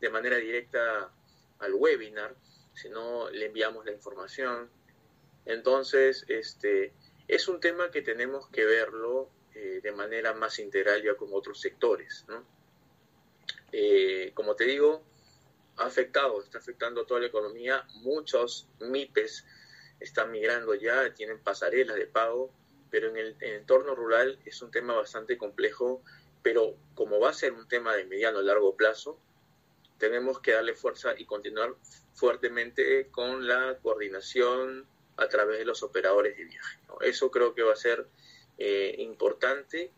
de 0.00 0.10
manera 0.10 0.36
directa 0.36 1.12
al 1.58 1.74
webinar, 1.74 2.36
sino 2.72 3.28
le 3.30 3.46
enviamos 3.46 3.84
la 3.84 3.90
información. 3.90 4.70
Entonces, 5.44 6.24
este, 6.28 6.94
es 7.26 7.48
un 7.48 7.58
tema 7.58 7.90
que 7.90 8.02
tenemos 8.02 8.48
que 8.50 8.64
verlo 8.64 9.28
eh, 9.56 9.80
de 9.82 9.90
manera 9.90 10.34
más 10.34 10.60
integral 10.60 11.02
ya 11.02 11.16
con 11.16 11.30
otros 11.32 11.60
sectores. 11.60 12.24
Eh, 13.72 14.32
como 14.34 14.56
te 14.56 14.64
digo, 14.64 15.02
ha 15.76 15.86
afectado, 15.86 16.42
está 16.42 16.58
afectando 16.58 17.02
a 17.02 17.06
toda 17.06 17.20
la 17.20 17.26
economía. 17.26 17.86
Muchos 18.02 18.68
MIPES 18.80 19.44
están 20.00 20.30
migrando 20.30 20.74
ya, 20.74 21.12
tienen 21.14 21.38
pasarelas 21.40 21.96
de 21.96 22.06
pago, 22.06 22.52
pero 22.90 23.08
en 23.08 23.16
el, 23.16 23.36
entorno 23.40 23.94
rural 23.94 24.38
es 24.44 24.60
un 24.62 24.70
tema 24.70 24.94
bastante 24.94 25.38
complejo, 25.38 26.02
pero 26.42 26.76
como 26.94 27.20
va 27.20 27.30
a 27.30 27.34
ser 27.34 27.52
un 27.52 27.68
tema 27.68 27.94
de 27.94 28.06
mediano 28.06 28.38
a 28.38 28.42
largo 28.42 28.76
plazo, 28.76 29.18
tenemos 29.98 30.40
que 30.40 30.52
darle 30.52 30.74
fuerza 30.74 31.14
y 31.16 31.26
continuar 31.26 31.74
fuertemente 32.14 33.08
con 33.10 33.46
la 33.46 33.78
coordinación 33.82 34.86
a 35.16 35.28
través 35.28 35.58
de 35.58 35.66
los 35.66 35.82
operadores 35.82 36.36
de 36.36 36.44
viaje. 36.44 36.78
Eso 37.02 37.30
creo 37.30 37.54
que 37.54 37.62
va 37.62 37.74
a 37.74 37.76
ser 37.76 38.06
eh, 38.56 38.94
importante 38.98 39.92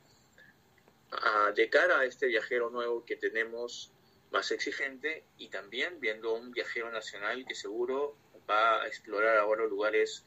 de 1.55 1.69
cara 1.69 2.01
a 2.01 2.05
este 2.05 2.27
viajero 2.27 2.71
nuevo 2.71 3.05
que 3.05 3.17
tenemos 3.17 3.93
más 4.33 4.51
exigente 4.51 5.25
y 5.37 5.49
también 5.49 6.01
viendo 6.01 6.35
un 6.35 6.51
viajero 6.53 6.91
nacional 6.91 7.45
que 7.47 7.55
seguro 7.55 8.17
va 8.49 8.83
a 8.83 8.87
explorar 8.87 9.37
ahora 9.37 9.67
lugares 9.67 10.25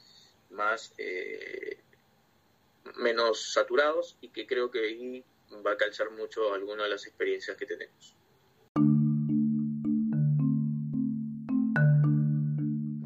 más 0.51 0.93
eh, 0.97 1.79
menos 2.97 3.53
saturados 3.53 4.17
y 4.21 4.29
que 4.29 4.45
creo 4.45 4.69
que 4.69 4.79
ahí 4.79 5.23
va 5.65 5.71
a 5.71 5.77
calzar 5.77 6.11
mucho 6.11 6.53
alguna 6.53 6.83
de 6.83 6.89
las 6.89 7.07
experiencias 7.07 7.57
que 7.57 7.65
tenemos. 7.65 8.15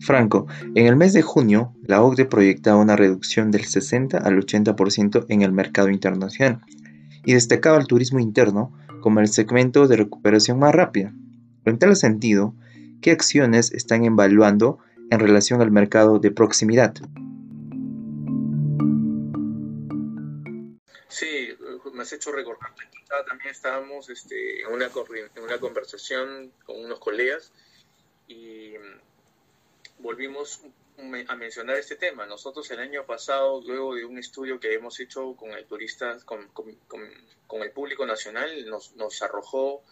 Franco, 0.02 0.48
en 0.76 0.88
el 0.88 0.96
mes 0.96 1.13
de 1.13 1.22
junio, 1.22 1.74
la 1.84 2.02
OCDE 2.02 2.26
proyectaba 2.26 2.82
una 2.82 2.96
reducción 2.96 3.52
del 3.52 3.65
60 3.65 4.18
al 4.18 4.38
80% 4.38 5.26
en 5.30 5.44
el 5.44 5.52
mercado 5.52 5.89
internacional 5.89 6.62
y 7.30 7.34
destacaba 7.34 7.78
el 7.78 7.86
turismo 7.86 8.20
interno 8.20 8.76
como 9.02 9.20
el 9.20 9.28
segmento 9.28 9.88
de 9.88 9.98
recuperación 9.98 10.58
más 10.58 10.74
rápida. 10.74 11.13
En 11.63 11.78
tal 11.78 11.96
sentido, 11.96 12.56
¿qué 13.04 13.12
acciones 13.12 13.72
están 13.72 14.04
evaluando 14.04 14.80
en 15.12 15.20
relación 15.20 15.62
al 15.62 15.70
mercado 15.70 16.18
de 16.18 16.32
proximidad? 16.32 16.96
Sí, 21.08 21.50
me 21.94 22.02
has 22.02 22.13
hecho 22.13 22.32
recordar. 22.32 22.74
También 23.28 23.52
estábamos 23.52 24.10
este, 24.10 24.63
en, 24.63 24.74
una, 24.74 24.88
en 24.88 25.44
una 25.44 25.60
conversación 25.60 26.52
con 26.65 26.84
unos 26.84 27.00
colegas 27.00 27.52
y 28.28 28.74
volvimos 30.00 30.63
a 31.28 31.36
mencionar 31.36 31.78
este 31.78 31.96
tema. 31.96 32.26
Nosotros 32.26 32.70
el 32.72 32.80
año 32.80 33.06
pasado, 33.06 33.62
luego 33.66 33.96
de 33.96 34.06
un 34.06 34.18
estudio 34.18 34.60
que 34.60 34.74
hemos 34.74 35.00
hecho 35.00 35.36
con 35.36 35.52
el 35.52 35.66
turista, 35.66 36.18
con, 36.26 36.48
con, 36.50 37.62
el 37.62 37.72
público 37.72 38.06
nacional, 38.06 38.66
nos, 38.68 38.96
nos, 38.96 39.22
arrojó 39.22 39.84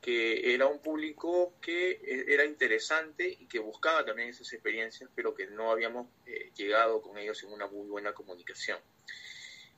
que 0.00 0.54
era 0.54 0.66
un 0.66 0.80
público 0.80 1.54
que 1.60 1.92
e, 1.92 2.34
era 2.34 2.44
interesante 2.44 3.26
y 3.26 3.46
que 3.46 3.58
buscaba 3.58 4.04
también 4.04 4.28
esas 4.28 4.52
experiencias, 4.52 5.08
pero 5.14 5.34
que 5.34 5.46
no 5.46 5.70
habíamos 5.70 6.08
eh, 6.26 6.52
llegado 6.54 7.00
con 7.00 7.16
ellos 7.16 7.42
en 7.42 7.52
una 7.52 7.66
muy 7.66 7.88
buena 7.88 8.12
comunicación. 8.12 8.78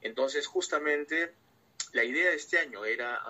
Entonces, 0.00 0.46
justamente, 0.46 1.32
la 1.92 2.04
idea 2.04 2.30
de 2.30 2.36
este 2.36 2.58
año 2.58 2.84
era 2.84 3.22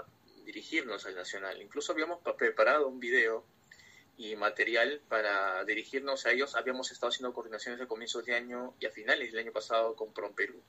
dirigirnos 0.44 1.04
al 1.06 1.14
nacional. 1.14 1.60
Incluso 1.60 1.92
habíamos 1.92 2.20
preparado 2.36 2.88
un 2.88 2.98
video 2.98 3.44
y 4.16 4.34
material 4.36 5.00
para 5.08 5.64
dirigirnos 5.64 6.26
a 6.26 6.32
ellos. 6.32 6.54
Habíamos 6.54 6.90
estado 6.90 7.10
haciendo 7.10 7.34
coordinaciones 7.34 7.80
a 7.80 7.86
comienzos 7.86 8.24
de 8.24 8.34
año 8.34 8.74
y 8.80 8.86
a 8.86 8.90
finales 8.90 9.32
del 9.32 9.40
año 9.44 9.52
pasado 9.52 9.94
con 9.94 10.12
Prom 10.12 10.34
Perú. 10.34 10.62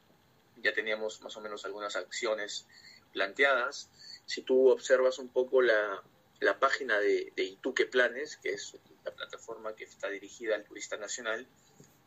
Ya 0.58 0.74
teníamos 0.74 1.22
más 1.22 1.38
o 1.38 1.42
menos 1.42 1.66
algunas 1.66 1.96
acciones 1.96 2.68
planteadas. 3.14 3.90
Si 4.26 4.42
tú 4.42 4.70
observas 4.70 5.20
un 5.20 5.30
poco 5.30 5.62
la, 5.62 6.04
la 6.40 6.60
página 6.60 7.00
de, 7.00 7.32
de 7.36 7.44
Ituque 7.44 7.86
Planes, 7.86 8.38
que 8.38 8.50
es 8.50 8.78
la 9.06 9.12
plataforma 9.12 9.76
que 9.76 9.86
está 9.86 10.10
dirigida 10.10 10.56
al 10.56 10.66
turista 10.66 10.98
nacional, 10.98 11.48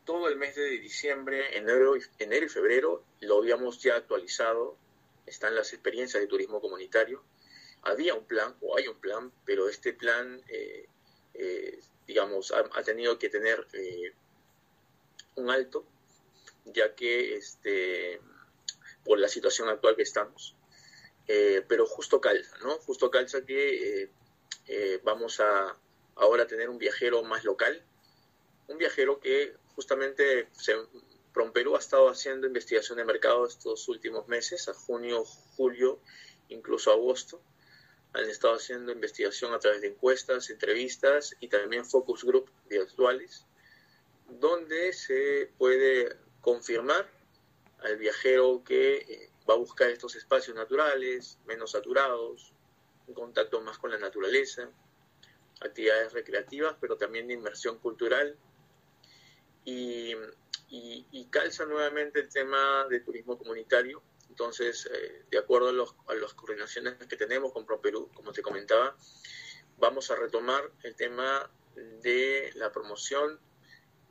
todo 0.05 0.27
el 0.27 0.35
mes 0.35 0.55
de 0.55 0.69
diciembre, 0.79 1.57
enero, 1.57 1.93
enero 2.19 2.45
y 2.45 2.49
febrero 2.49 3.03
lo 3.19 3.39
habíamos 3.39 3.81
ya 3.81 3.95
actualizado. 3.95 4.77
Están 5.25 5.55
las 5.55 5.73
experiencias 5.73 6.21
de 6.21 6.27
turismo 6.27 6.59
comunitario. 6.59 7.23
Había 7.83 8.13
un 8.13 8.25
plan, 8.25 8.55
o 8.61 8.77
hay 8.77 8.87
un 8.87 8.99
plan, 8.99 9.31
pero 9.45 9.69
este 9.69 9.93
plan 9.93 10.41
eh, 10.49 10.87
eh, 11.33 11.79
digamos, 12.07 12.51
ha, 12.51 12.83
tenido 12.83 13.17
que 13.17 13.29
tener 13.29 13.67
eh, 13.73 14.13
un 15.35 15.49
alto, 15.49 15.85
ya 16.65 16.93
que 16.95 17.35
este, 17.35 18.21
por 19.03 19.19
la 19.19 19.27
situación 19.27 19.69
actual 19.69 19.95
que 19.95 20.03
estamos. 20.03 20.55
Eh, 21.27 21.63
pero 21.67 21.85
justo 21.85 22.19
calza, 22.19 22.57
¿no? 22.59 22.77
Justo 22.79 23.09
calza 23.09 23.45
que 23.45 24.09
vamos 25.03 25.39
a 25.41 25.77
ahora 26.15 26.47
tener 26.47 26.69
un 26.69 26.77
viajero 26.77 27.23
más 27.23 27.43
local, 27.43 27.83
un 28.67 28.77
viajero 28.77 29.19
que 29.19 29.55
justamente 29.75 30.47
se, 30.51 30.75
Perú 31.53 31.75
ha 31.75 31.79
estado 31.79 32.09
haciendo 32.09 32.47
investigación 32.47 32.97
de 32.97 33.05
mercado 33.05 33.45
estos 33.45 33.87
últimos 33.87 34.27
meses, 34.27 34.67
a 34.67 34.73
junio, 34.73 35.23
julio, 35.55 35.99
incluso 36.49 36.91
agosto, 36.91 37.41
han 38.13 38.29
estado 38.29 38.55
haciendo 38.55 38.91
investigación 38.91 39.53
a 39.53 39.59
través 39.59 39.81
de 39.81 39.87
encuestas, 39.87 40.49
entrevistas 40.49 41.35
y 41.39 41.47
también 41.47 41.85
focus 41.85 42.23
group 42.23 42.49
virtuales, 42.69 43.45
donde 44.27 44.91
se 44.93 45.51
puede 45.57 46.17
confirmar 46.41 47.09
al 47.79 47.97
viajero 47.97 48.63
que 48.63 48.97
eh, 48.97 49.29
va 49.49 49.53
a 49.53 49.57
buscar 49.57 49.89
estos 49.89 50.15
espacios 50.15 50.55
naturales, 50.55 51.39
menos 51.45 51.71
saturados, 51.71 52.53
un 53.07 53.13
contacto 53.13 53.61
más 53.61 53.77
con 53.77 53.91
la 53.91 53.97
naturaleza, 53.97 54.69
actividades 55.61 56.13
recreativas, 56.13 56.75
pero 56.79 56.97
también 56.97 57.27
de 57.27 57.33
inmersión 57.33 57.79
cultural. 57.79 58.37
Y, 59.63 60.15
y 60.69 61.25
calza 61.29 61.65
nuevamente 61.65 62.21
el 62.21 62.29
tema 62.29 62.87
de 62.89 63.01
turismo 63.01 63.37
comunitario, 63.37 64.01
entonces, 64.31 64.89
eh, 64.93 65.25
de 65.29 65.37
acuerdo 65.37 65.93
a, 66.07 66.15
las 66.15 66.33
coordinaciones 66.33 66.95
que 66.95 67.17
tenemos 67.17 67.51
con 67.51 67.65
ProPerú, 67.65 68.09
como 68.13 68.31
te 68.31 68.41
comentaba, 68.41 68.95
vamos 69.77 70.09
a 70.09 70.15
retomar 70.15 70.71
el 70.83 70.95
tema 70.95 71.51
de 71.75 72.49
la 72.55 72.71
promoción 72.71 73.41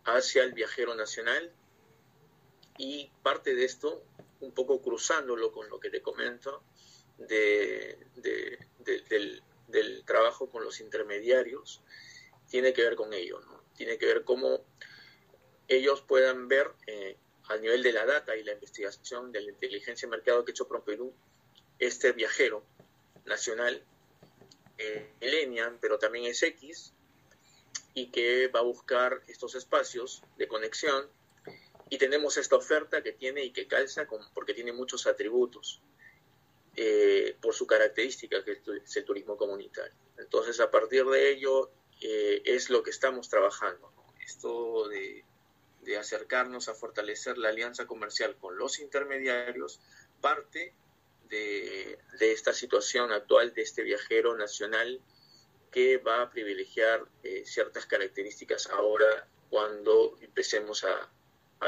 hacia 0.05 0.45
el 0.45 0.53
viajero 0.53 0.95
nacional 0.95 1.51
y 2.77 3.11
parte 3.23 3.55
de 3.55 3.65
esto, 3.65 4.05
un 4.41 4.53
poco 4.53 4.83
cruzándolo 4.83 5.53
con 5.53 5.71
lo 5.71 5.81
que 5.81 5.89
te 5.89 6.03
comento, 6.03 6.63
del, 7.17 7.99
trabajo 10.05 10.51
con 10.51 10.65
los 10.65 10.81
intermediarios, 10.81 11.83
tiene 12.47 12.75
que 12.75 12.83
ver 12.83 12.95
con 12.95 13.15
ello, 13.15 13.41
¿no? 13.41 13.65
tiene 13.75 13.97
que 13.97 14.05
ver 14.05 14.25
cómo 14.25 14.67
ellos 15.67 16.03
puedan 16.03 16.47
ver 16.47 16.71
eh, 16.87 17.17
al 17.51 17.61
nivel 17.61 17.83
de 17.83 17.93
la 17.93 18.07
data 18.07 18.37
y 18.37 18.45
la 18.45 18.53
investigación 18.53 19.33
de 19.33 19.41
la 19.41 19.51
inteligencia 19.51 20.07
de 20.07 20.17
mercado 20.17 20.45
que 20.45 20.53
ha 20.53 20.55
hecho 20.55 20.69
ProPerú, 20.69 21.13
este 21.81 22.13
viajero 22.13 22.65
nacional, 23.25 23.83
eh, 24.79 25.13
millennial, 25.21 25.77
pero 25.81 25.99
también 25.99 26.27
es 26.27 26.41
X, 26.45 26.93
y 27.93 28.13
que 28.13 28.47
va 28.49 28.61
a 28.61 28.63
buscar 28.63 29.21
estos 29.27 29.57
espacios 29.57 30.23
de 30.39 30.47
conexión. 30.47 31.09
Y 31.89 31.99
tenemos 31.99 32.37
esta 32.37 32.55
oferta 32.55 33.03
que 33.03 33.13
tiene 33.13 33.45
y 33.45 33.51
que 33.51 33.67
calza 33.67 34.07
con, 34.07 34.21
porque 34.33 34.55
tiene 34.55 34.73
muchos 34.73 35.09
atributos 35.09 35.83
eh, 36.77 37.37
por 37.43 37.53
su 37.53 37.67
característica, 37.67 38.45
que 38.45 38.63
es 38.85 38.97
el 38.97 39.05
turismo 39.05 39.37
comunitario. 39.37 39.99
Entonces, 40.19 40.61
a 40.61 40.71
partir 40.71 41.05
de 41.05 41.33
ello, 41.33 41.73
eh, 42.01 42.43
es 42.45 42.71
lo 42.71 42.85
que 42.85 42.91
estamos 42.91 43.29
trabajando. 43.29 43.93
Esto 44.25 44.89
de 44.89 45.25
de 45.83 45.97
acercarnos 45.97 46.69
a 46.69 46.75
fortalecer 46.75 47.39
la 47.39 47.49
alianza 47.49 47.87
comercial 47.87 48.37
con 48.37 48.59
los 48.59 48.79
intermediarios, 48.81 49.81
parte 50.21 50.75
de, 51.29 51.99
esta 52.21 52.53
situación 52.53 53.13
actual 53.13 53.55
de 53.55 53.63
este 53.63 53.83
viajero 53.83 54.37
nacional 54.37 55.01
que 55.71 55.99
va 55.99 56.23
a 56.23 56.31
privilegiar 56.31 57.07
eh, 57.23 57.45
ciertas 57.47 57.87
características 57.87 58.69
ahora 58.69 59.27
cuando 59.49 60.17
empecemos 60.21 60.85
a, 60.85 61.09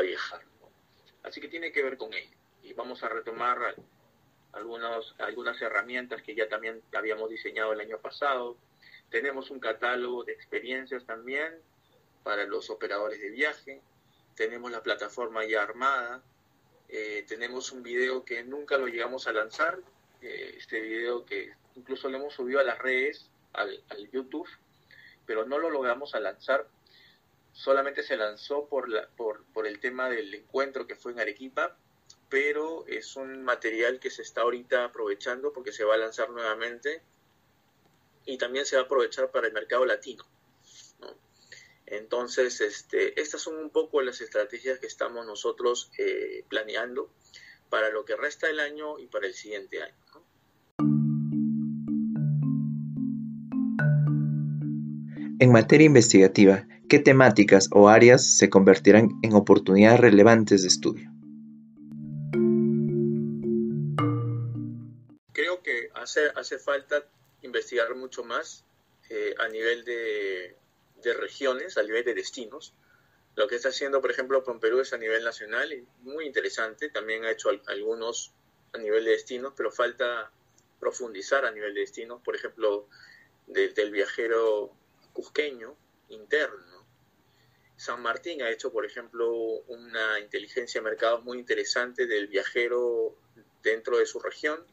viajar. 0.00 0.40
Así 1.22 1.40
que 1.40 1.48
tiene 1.48 1.70
que 1.70 1.82
ver 1.82 1.98
con 1.98 2.14
ello. 2.14 2.36
Y 2.62 2.72
vamos 2.72 3.02
a 3.02 3.10
retomar 3.10 3.76
algunos, 4.52 5.14
algunas 5.18 5.60
herramientas 5.60 6.22
que 6.22 6.34
ya 6.34 6.48
también 6.48 6.82
habíamos 6.94 7.28
diseñado 7.28 7.74
el 7.74 7.80
año 7.80 7.98
pasado. 7.98 8.56
Tenemos 9.10 9.50
un 9.50 9.60
catálogo 9.60 10.24
de 10.24 10.32
experiencias 10.32 11.04
también 11.04 11.60
para 12.22 12.44
los 12.44 12.70
operadores 12.70 13.20
de 13.20 13.28
viaje 13.28 13.82
tenemos 14.46 14.72
la 14.72 14.82
plataforma 14.82 15.44
ya 15.44 15.62
armada, 15.62 16.20
eh, 16.88 17.24
tenemos 17.28 17.70
un 17.70 17.84
video 17.84 18.24
que 18.24 18.42
nunca 18.42 18.76
lo 18.76 18.88
llegamos 18.88 19.28
a 19.28 19.32
lanzar, 19.32 19.78
eh, 20.20 20.54
este 20.56 20.80
video 20.80 21.24
que 21.24 21.52
incluso 21.76 22.08
lo 22.08 22.18
hemos 22.18 22.34
subido 22.34 22.58
a 22.58 22.64
las 22.64 22.78
redes, 22.80 23.30
al, 23.52 23.80
YouTube, 24.10 24.48
pero 25.26 25.46
no 25.46 25.58
lo 25.58 25.70
logramos 25.70 26.16
a 26.16 26.20
lanzar 26.20 26.66
solamente 27.52 28.02
se 28.02 28.16
lanzó 28.16 28.66
por, 28.66 28.88
la, 28.88 29.06
por, 29.16 29.44
por 29.52 29.66
el 29.66 29.78
tema 29.78 30.08
del 30.08 30.34
encuentro 30.34 30.86
que 30.86 30.96
fue 30.96 31.12
en 31.12 31.20
Arequipa, 31.20 31.76
pero 32.28 32.84
es 32.88 33.14
un 33.14 33.44
material 33.44 34.00
que 34.00 34.10
se 34.10 34.22
está 34.22 34.40
ahorita 34.40 34.86
aprovechando 34.86 35.52
porque 35.52 35.70
se 35.70 35.84
va 35.84 35.94
a 35.94 35.98
lanzar 35.98 36.30
nuevamente 36.30 37.02
y 38.24 38.38
también 38.38 38.64
se 38.64 38.76
va 38.76 38.82
a 38.82 38.84
aprovechar 38.86 39.30
para 39.30 39.46
el 39.46 39.52
mercado 39.52 39.84
latino. 39.84 40.24
Entonces, 41.92 42.62
este, 42.62 43.20
estas 43.20 43.42
son 43.42 43.56
un 43.56 43.68
poco 43.68 44.00
las 44.00 44.22
estrategias 44.22 44.78
que 44.78 44.86
estamos 44.86 45.26
nosotros 45.26 45.90
eh, 45.98 46.42
planeando 46.48 47.10
para 47.68 47.90
lo 47.90 48.06
que 48.06 48.16
resta 48.16 48.46
del 48.46 48.60
año 48.60 48.98
y 48.98 49.08
para 49.08 49.26
el 49.26 49.34
siguiente 49.34 49.82
año. 49.82 49.94
En 55.38 55.52
materia 55.52 55.84
investigativa, 55.84 56.66
¿qué 56.88 56.98
temáticas 56.98 57.68
o 57.72 57.90
áreas 57.90 58.38
se 58.38 58.48
convertirán 58.48 59.10
en 59.22 59.34
oportunidades 59.34 60.00
relevantes 60.00 60.62
de 60.62 60.68
estudio? 60.68 61.10
Creo 65.34 65.62
que 65.62 65.90
hace, 65.92 66.20
hace 66.36 66.58
falta 66.58 67.04
investigar 67.42 67.94
mucho 67.96 68.24
más 68.24 68.64
eh, 69.10 69.34
a 69.38 69.48
nivel 69.48 69.84
de, 69.84 70.56
regiones, 71.12 71.76
a 71.76 71.82
nivel 71.82 72.04
de 72.04 72.14
destinos. 72.14 72.74
Lo 73.34 73.48
que 73.48 73.56
está 73.56 73.70
haciendo, 73.70 74.00
por 74.00 74.10
ejemplo, 74.10 74.44
con 74.44 74.60
Perú 74.60 74.80
es 74.80 74.92
a 74.92 74.98
nivel 74.98 75.24
nacional 75.24 75.86
muy 76.00 76.26
interesante. 76.26 76.90
También 76.90 77.24
ha 77.24 77.30
hecho 77.30 77.50
algunos 77.66 78.32
a 78.72 78.78
nivel 78.78 79.04
de 79.04 79.12
destinos, 79.12 79.54
pero 79.56 79.72
falta 79.72 80.30
profundizar 80.78 81.44
a 81.44 81.50
nivel 81.50 81.74
de 81.74 81.80
destinos. 81.80 82.22
Por 82.22 82.36
ejemplo, 82.36 82.88
del 83.46 83.90
viajero 83.90 84.72
cusqueño 85.12 85.76
interno. 86.10 86.86
San 87.76 88.00
Martín 88.00 88.42
ha 88.42 88.50
hecho, 88.50 88.70
por 88.70 88.86
ejemplo, 88.86 89.32
una 89.66 90.20
inteligencia 90.20 90.80
de 90.80 90.84
mercados 90.84 91.24
muy 91.24 91.38
interesante 91.38 92.06
del 92.06 92.28
viajero 92.28 93.16
dentro 93.62 93.98
de 93.98 94.06
su 94.06 94.20
región 94.20 94.64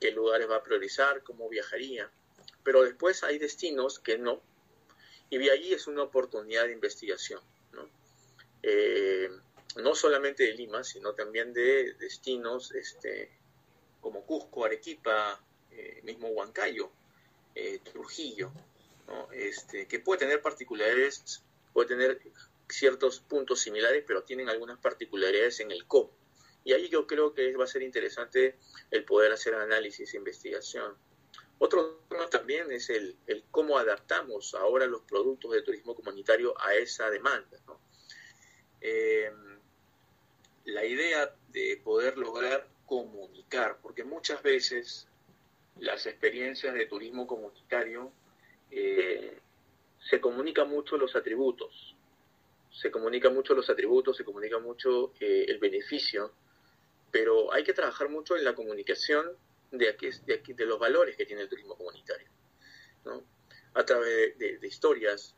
qué 0.00 0.10
lugares 0.10 0.48
va 0.48 0.56
a 0.56 0.62
priorizar, 0.62 1.22
cómo 1.22 1.48
viajaría. 1.48 2.10
Pero 2.62 2.82
después 2.82 3.22
hay 3.22 3.38
destinos 3.38 3.98
que 3.98 4.18
no. 4.18 4.42
Y 5.30 5.48
allí 5.48 5.72
es 5.72 5.86
una 5.86 6.02
oportunidad 6.02 6.64
de 6.64 6.72
investigación. 6.72 7.40
¿no? 7.72 7.88
Eh, 8.62 9.28
no 9.76 9.94
solamente 9.94 10.44
de 10.44 10.54
Lima, 10.54 10.84
sino 10.84 11.14
también 11.14 11.52
de 11.52 11.94
destinos 11.94 12.72
este, 12.72 13.30
como 14.00 14.24
Cusco, 14.24 14.64
Arequipa, 14.64 15.40
eh, 15.72 16.00
mismo 16.04 16.28
Huancayo, 16.28 16.90
eh, 17.54 17.80
Trujillo, 17.80 18.52
¿no? 19.06 19.30
este, 19.32 19.86
que 19.86 20.00
puede 20.00 20.20
tener 20.20 20.40
particularidades, 20.40 21.42
puede 21.72 21.88
tener 21.88 22.20
ciertos 22.68 23.20
puntos 23.20 23.60
similares, 23.60 24.04
pero 24.06 24.22
tienen 24.22 24.48
algunas 24.48 24.78
particularidades 24.78 25.60
en 25.60 25.70
el 25.70 25.86
cómo. 25.86 26.10
Y 26.64 26.72
ahí 26.72 26.88
yo 26.88 27.06
creo 27.06 27.32
que 27.32 27.54
va 27.56 27.64
a 27.64 27.68
ser 27.68 27.82
interesante 27.82 28.56
el 28.90 29.04
poder 29.04 29.32
hacer 29.32 29.54
análisis 29.54 30.12
e 30.12 30.16
investigación. 30.16 30.96
Otro 31.58 32.02
tema 32.08 32.28
también 32.28 32.70
es 32.70 32.90
el, 32.90 33.16
cómo 33.50 33.78
adaptamos 33.78 34.54
ahora 34.54 34.86
los 34.86 35.02
productos 35.02 35.52
de 35.52 35.62
turismo 35.62 35.94
comunitario 35.94 36.54
a 36.60 36.74
esa 36.74 37.08
demanda. 37.10 37.58
Eh, 38.80 39.32
la 40.64 40.84
idea 40.84 41.34
de 41.48 41.80
poder 41.82 42.18
lograr 42.18 42.68
comunicar, 42.84 43.78
porque 43.82 44.04
muchas 44.04 44.42
veces 44.42 45.08
las 45.78 46.06
experiencias 46.06 46.74
de 46.74 46.86
turismo 46.86 47.26
comunitario 47.26 48.12
eh, 48.70 49.38
se 49.98 50.20
comunica 50.20 50.64
mucho 50.64 50.96
los 50.96 51.16
atributos, 51.16 51.96
se 52.70 52.90
comunica 52.90 53.30
mucho 53.30 53.54
los 53.54 53.68
atributos, 53.70 54.16
se 54.16 54.24
comunica 54.24 54.58
mucho 54.58 55.12
eh, 55.20 55.46
el 55.48 55.58
beneficio, 55.58 56.32
pero 57.10 57.52
hay 57.52 57.64
que 57.64 57.72
trabajar 57.72 58.08
mucho 58.08 58.36
en 58.36 58.44
la 58.44 58.54
comunicación 58.54 59.26
de, 59.78 59.88
aquí, 59.88 60.10
de, 60.24 60.34
aquí, 60.34 60.52
de 60.52 60.66
los 60.66 60.78
valores 60.78 61.16
que 61.16 61.26
tiene 61.26 61.42
el 61.42 61.48
turismo 61.48 61.76
comunitario, 61.76 62.28
¿no? 63.04 63.24
a 63.74 63.84
través 63.84 64.38
de, 64.38 64.58
historias, 64.62 65.34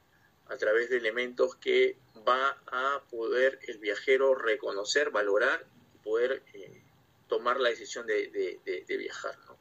a 0.47 0.57
través 0.57 0.91
de 0.91 0.99
elementos 0.99 1.57
que 1.57 1.99
va 2.27 2.57
a 2.67 3.03
poder 3.11 3.59
el 3.67 3.79
viajero 3.79 4.35
reconocer, 4.35 5.11
valorar 5.11 5.67
y 5.95 5.99
poder 5.99 6.43
eh, 6.55 6.83
tomar 7.29 7.59
la 7.61 7.71
decisión 7.71 8.07
de, 8.07 8.61
viajar. 8.87 9.39
¿no? 9.47 9.59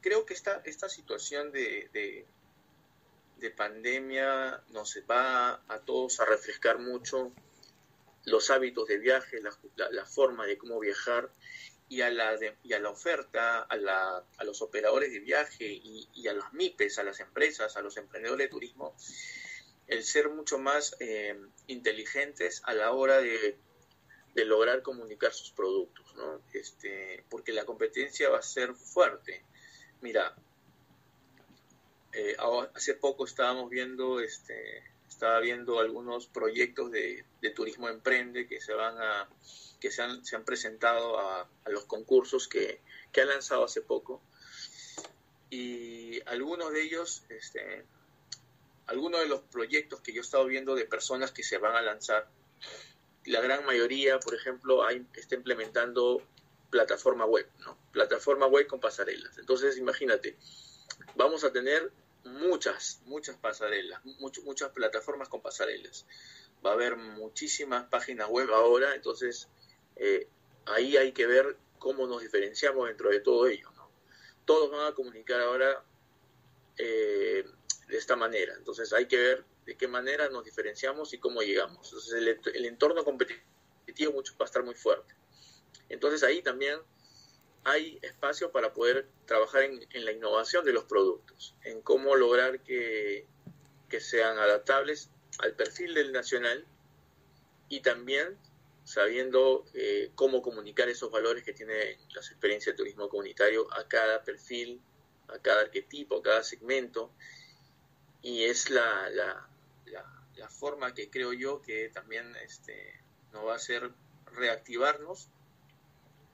Creo 0.00 0.26
que 0.26 0.34
esta, 0.34 0.62
esta 0.64 0.88
situación 0.88 1.50
de, 1.52 2.26
de 3.38 3.50
pandemia 3.50 4.62
nos 4.70 4.98
va 5.10 5.62
a 5.68 5.80
todos 5.84 6.20
a 6.20 6.24
refrescar 6.24 6.78
mucho 6.78 7.32
los 8.24 8.50
hábitos 8.50 8.86
de 8.88 8.98
viaje, 8.98 9.40
la, 9.40 10.06
forma 10.06 10.46
de 10.46 10.58
cómo 10.58 10.78
viajar 10.80 11.30
y 11.88 12.02
a 12.02 12.10
la, 12.10 12.38
y 12.62 12.72
a 12.72 12.78
la 12.78 12.90
oferta, 12.90 13.60
a, 13.60 13.76
la, 13.76 14.24
a, 14.36 14.44
los 14.44 14.62
operadores 14.62 15.12
de 15.12 15.20
viaje 15.20 15.64
y, 15.66 16.28
a 16.28 16.34
los 16.34 16.52
MIPES, 16.52 16.98
a 16.98 17.02
las 17.02 17.20
empresas, 17.20 17.76
a 17.76 17.82
los 17.82 17.96
emprendedores 17.96 18.46
de 18.46 18.50
turismo, 18.50 18.94
el 19.86 20.04
ser 20.04 20.28
mucho 20.28 20.58
más 20.58 20.96
eh, 21.00 21.38
inteligentes 21.66 22.62
a 22.64 22.74
la 22.74 22.92
hora 22.92 23.18
de, 23.18 23.56
de, 24.34 24.44
lograr 24.44 24.82
comunicar 24.82 25.32
sus 25.32 25.50
productos, 25.50 26.14
¿no? 26.14 26.42
este, 26.52 27.24
porque 27.30 27.52
la 27.52 27.64
competencia 27.64 28.28
va 28.28 28.38
a 28.38 28.42
ser 28.42 28.74
fuerte. 28.74 29.42
Mira, 30.02 30.36
eh, 32.12 32.36
hace 32.74 32.94
poco 32.94 33.24
estábamos 33.24 33.70
viendo 33.70 34.20
este, 34.20 34.82
estaba 35.08 35.40
viendo 35.40 35.80
algunos 35.80 36.26
proyectos 36.26 36.90
de, 36.92 37.24
turismo 37.56 37.88
emprende 37.88 38.46
que 38.46 38.60
se 38.60 38.72
van 38.72 38.96
a 38.98 39.28
que 39.80 39.90
se 39.90 40.02
han, 40.02 40.24
se 40.24 40.36
han 40.36 40.44
presentado 40.44 41.18
a, 41.18 41.48
los 41.66 41.84
concursos 41.84 42.48
que, 42.48 42.80
que 43.12 43.20
ha 43.20 43.24
lanzado 43.24 43.64
hace 43.64 43.82
poco. 43.82 44.22
Y 45.50 46.20
algunos 46.26 46.72
de 46.72 46.82
ellos 46.82 47.22
este, 47.28 47.84
algunos 48.86 49.20
de 49.20 49.28
los 49.28 49.40
proyectos 49.42 50.00
que 50.00 50.12
yo 50.12 50.20
he 50.20 50.24
estado 50.24 50.46
viendo 50.46 50.74
de 50.74 50.84
personas 50.84 51.30
que 51.30 51.42
se 51.42 51.58
van 51.58 51.76
a 51.76 51.82
lanzar 51.82 52.28
la 53.24 53.40
gran 53.40 53.64
mayoría 53.64 54.18
por 54.20 54.34
ejemplo 54.34 54.84
hay, 54.84 55.06
está 55.14 55.34
implementando 55.34 56.22
plataforma 56.70 57.24
web 57.24 57.46
no 57.60 57.78
plataforma 57.92 58.46
web 58.46 58.66
con 58.66 58.80
pasarelas. 58.80 59.38
Entonces 59.38 59.78
imagínate 59.78 60.36
vamos 61.16 61.44
a 61.44 61.52
tener 61.52 61.90
muchas, 62.24 63.00
muchas 63.06 63.36
pasarelas, 63.36 64.00
muchas 64.44 64.70
plataformas 64.70 65.28
con 65.28 65.40
pasarelas. 65.40 66.06
Va 66.64 66.70
a 66.70 66.74
haber 66.74 66.96
muchísimas 66.96 67.84
páginas 67.88 68.28
web 68.28 68.52
ahora, 68.52 68.94
entonces 68.94 69.48
eh, 69.98 70.28
ahí 70.66 70.96
hay 70.96 71.12
que 71.12 71.26
ver 71.26 71.56
cómo 71.78 72.06
nos 72.06 72.22
diferenciamos 72.22 72.88
dentro 72.88 73.10
de 73.10 73.20
todo 73.20 73.46
ello. 73.46 73.70
¿no? 73.76 73.90
Todos 74.44 74.70
van 74.70 74.86
a 74.86 74.94
comunicar 74.94 75.40
ahora 75.40 75.84
eh, 76.76 77.44
de 77.88 77.96
esta 77.96 78.16
manera, 78.16 78.54
entonces 78.54 78.92
hay 78.92 79.06
que 79.06 79.16
ver 79.16 79.44
de 79.68 79.76
qué 79.76 79.86
manera 79.86 80.30
nos 80.30 80.44
diferenciamos 80.44 81.12
y 81.12 81.18
cómo 81.18 81.42
llegamos. 81.42 81.88
Entonces 81.88 82.14
el, 82.54 82.64
entorno 82.64 83.04
competitivo 83.04 84.12
mucho, 84.12 84.34
va 84.38 84.44
a 84.44 84.46
estar 84.46 84.62
muy 84.62 84.74
fuerte. 84.74 85.14
Entonces 85.90 86.22
ahí 86.22 86.40
también 86.40 86.78
hay 87.64 87.98
espacio 88.00 88.50
para 88.50 88.72
poder 88.72 89.08
trabajar 89.26 89.64
en, 89.64 90.04
la 90.04 90.12
innovación 90.12 90.64
de 90.64 90.72
los 90.72 90.84
productos, 90.84 91.54
en 91.64 91.82
cómo 91.82 92.16
lograr 92.16 92.60
que, 92.60 93.26
sean 94.00 94.38
adaptables 94.38 95.10
al 95.38 95.54
perfil 95.54 95.92
del 95.92 96.12
nacional 96.12 96.64
y 97.68 97.80
también 97.80 98.38
sabiendo 98.88 99.66
eh, 99.74 100.12
cómo 100.14 100.40
comunicar 100.40 100.88
esos 100.88 101.10
valores 101.10 101.44
que 101.44 101.52
tiene 101.52 101.98
las 102.14 102.30
experiencias 102.30 102.72
de 102.72 102.78
turismo 102.78 103.10
comunitario 103.10 103.70
a 103.74 103.86
cada 103.86 104.24
perfil, 104.24 104.80
a 105.28 105.38
cada 105.40 105.60
arquetipo, 105.60 106.16
a 106.16 106.22
cada 106.22 106.42
segmento. 106.42 107.12
Y 108.22 108.44
es 108.44 108.70
la, 108.70 109.10
la, 109.10 109.46
la, 110.36 110.48
forma 110.48 110.94
que 110.94 111.10
creo 111.10 111.34
yo 111.34 111.60
que 111.60 111.90
también 111.90 112.34
este, 112.36 112.98
nos 113.34 113.44
va 113.44 113.52
a 113.52 113.56
hacer 113.56 113.92
reactivarnos 114.32 115.28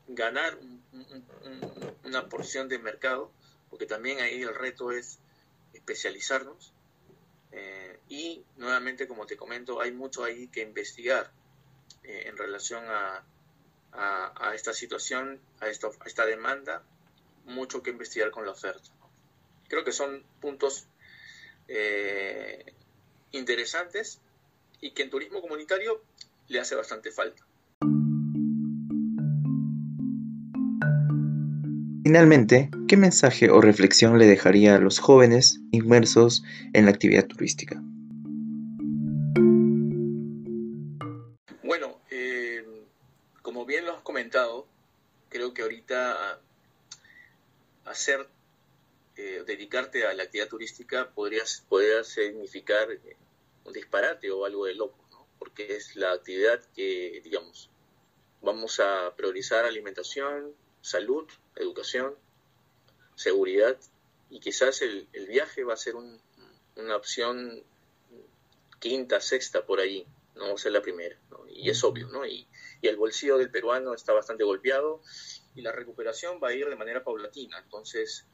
ganar 0.06 0.56
una 2.04 2.28
porción 2.28 2.68
de 2.68 2.78
mercado, 2.78 3.32
porque 3.68 3.86
también 3.86 4.20
ahí 4.20 4.42
el 4.42 4.54
reto 4.54 4.92
es 4.92 5.18
especializarnos. 5.72 6.72
Eh, 7.50 7.98
y 8.08 8.44
nuevamente, 8.56 9.08
como 9.08 9.26
te 9.26 9.36
comento, 9.36 9.80
hay 9.80 9.90
mucho 9.90 10.22
ahí 10.22 10.46
que 10.46 10.62
investigar 10.62 11.32
eh, 12.04 12.24
en 12.26 12.36
relación 12.36 12.84
a, 12.86 13.24
a, 13.92 14.54
esta 14.54 14.72
situación, 14.72 15.40
a, 15.60 15.68
esta 15.68 16.26
demanda, 16.26 16.82
mucho 17.44 17.82
que 17.82 17.90
investigar 17.90 18.30
con 18.30 18.44
la 18.44 18.52
oferta. 18.52 18.90
Creo 19.68 19.84
que 19.84 19.92
son 19.92 20.24
puntos 20.40 20.86
eh, 21.68 22.74
interesantes 23.32 24.20
y 24.80 24.92
que 24.92 25.02
en 25.02 25.10
turismo 25.10 25.40
comunitario 25.40 26.02
le 26.48 26.60
hace 26.60 26.74
bastante 26.74 27.10
falta. 27.10 27.44
Finalmente, 32.04 32.70
¿qué 32.86 32.98
mensaje 32.98 33.48
o 33.48 33.62
reflexión 33.62 34.18
le 34.18 34.26
dejaría 34.26 34.76
a 34.76 34.78
los 34.78 34.98
jóvenes 34.98 35.60
inmersos 35.70 36.44
en 36.74 36.84
la 36.84 36.90
actividad 36.90 37.26
turística? 37.26 37.82
A 50.02 50.14
la 50.14 50.24
actividad 50.24 50.48
turística 50.48 51.10
podría, 51.10 51.44
podría 51.68 52.02
significar 52.02 52.90
eh, 52.90 53.16
un 53.64 53.72
disparate 53.72 54.30
o 54.30 54.44
algo 54.44 54.66
de 54.66 54.74
loco, 54.74 55.06
¿no? 55.10 55.28
porque 55.38 55.76
es 55.76 55.94
la 55.94 56.12
actividad 56.12 56.60
que, 56.74 57.20
digamos, 57.22 57.70
vamos 58.42 58.80
a 58.80 59.14
priorizar 59.16 59.64
alimentación, 59.64 60.54
salud, 60.80 61.28
educación, 61.56 62.14
seguridad 63.14 63.78
y 64.30 64.40
quizás 64.40 64.82
el, 64.82 65.08
viaje 65.28 65.62
va 65.64 65.74
a 65.74 65.78
ser 65.78 65.94
una 65.94 66.96
opción 66.96 67.62
quinta, 68.80 69.20
sexta 69.20 69.64
por 69.64 69.80
ahí, 69.80 70.06
no 70.34 70.48
va 70.48 70.54
a 70.54 70.58
ser 70.58 70.72
la 70.72 70.82
primera, 70.82 71.16
y 71.48 71.70
es 71.70 71.82
obvio, 71.84 72.08
¿no? 72.08 72.26
Y, 72.26 72.46
y 72.82 72.88
el 72.88 72.96
bolsillo 72.96 73.38
del 73.38 73.50
peruano 73.50 73.94
está 73.94 74.12
bastante 74.12 74.44
golpeado 74.44 75.00
y 75.54 75.62
la 75.62 75.72
recuperación 75.72 76.40
va 76.42 76.48
a 76.48 76.52
ir 76.52 76.68
de 76.68 76.76
manera 76.76 77.02
paulatina. 77.02 77.58
Entonces, 77.58 78.26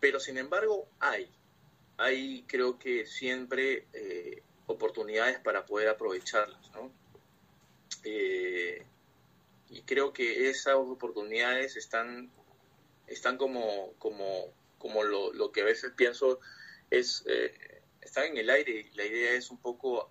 pero 0.00 0.18
sin 0.18 0.38
embargo 0.38 0.88
hay, 0.98 1.30
hay 1.98 2.44
creo 2.48 2.78
que 2.78 3.06
siempre 3.06 3.86
eh, 3.92 4.42
oportunidades 4.66 5.38
para 5.38 5.66
poder 5.66 5.88
aprovecharlas, 5.88 6.70
¿no? 6.72 6.92
Eh, 8.04 8.84
y 9.68 9.82
creo 9.82 10.12
que 10.12 10.48
esas 10.48 10.74
oportunidades 10.74 11.76
están, 11.76 12.30
están 13.06 13.36
como, 13.36 13.92
como, 13.98 14.52
como 14.78 15.04
lo, 15.04 15.32
lo 15.32 15.52
que 15.52 15.60
a 15.60 15.64
veces 15.64 15.92
pienso 15.96 16.40
es, 16.90 17.22
eh, 17.26 17.82
están 18.00 18.24
en 18.24 18.38
el 18.38 18.50
aire. 18.50 18.72
Y 18.72 18.96
la 18.96 19.04
idea 19.04 19.32
es 19.34 19.50
un 19.50 19.58
poco 19.58 20.10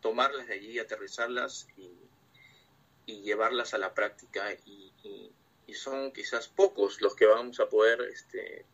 tomarlas 0.00 0.46
de 0.46 0.54
allí, 0.54 0.78
aterrizarlas 0.78 1.66
y, 1.76 1.90
y 3.06 3.22
llevarlas 3.22 3.74
a 3.74 3.78
la 3.78 3.94
práctica. 3.94 4.52
Y, 4.66 4.92
son 5.74 6.12
quizás 6.12 6.46
pocos 6.46 7.00
los 7.00 7.16
que 7.16 7.26
vamos 7.26 7.58
a 7.58 7.68
poder 7.68 8.00
este, 8.02 8.64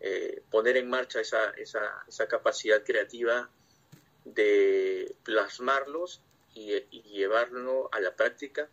eh, 0.00 0.42
poner 0.50 0.76
en 0.76 0.88
marcha 0.88 1.20
esa, 1.20 1.50
esa, 1.50 2.04
esa, 2.08 2.26
capacidad 2.26 2.82
creativa 2.84 3.50
de 4.24 5.14
plasmarlos 5.24 6.22
y, 6.54 6.80
llevarlo 7.10 7.88
a 7.92 8.00
la 8.00 8.14
práctica. 8.14 8.68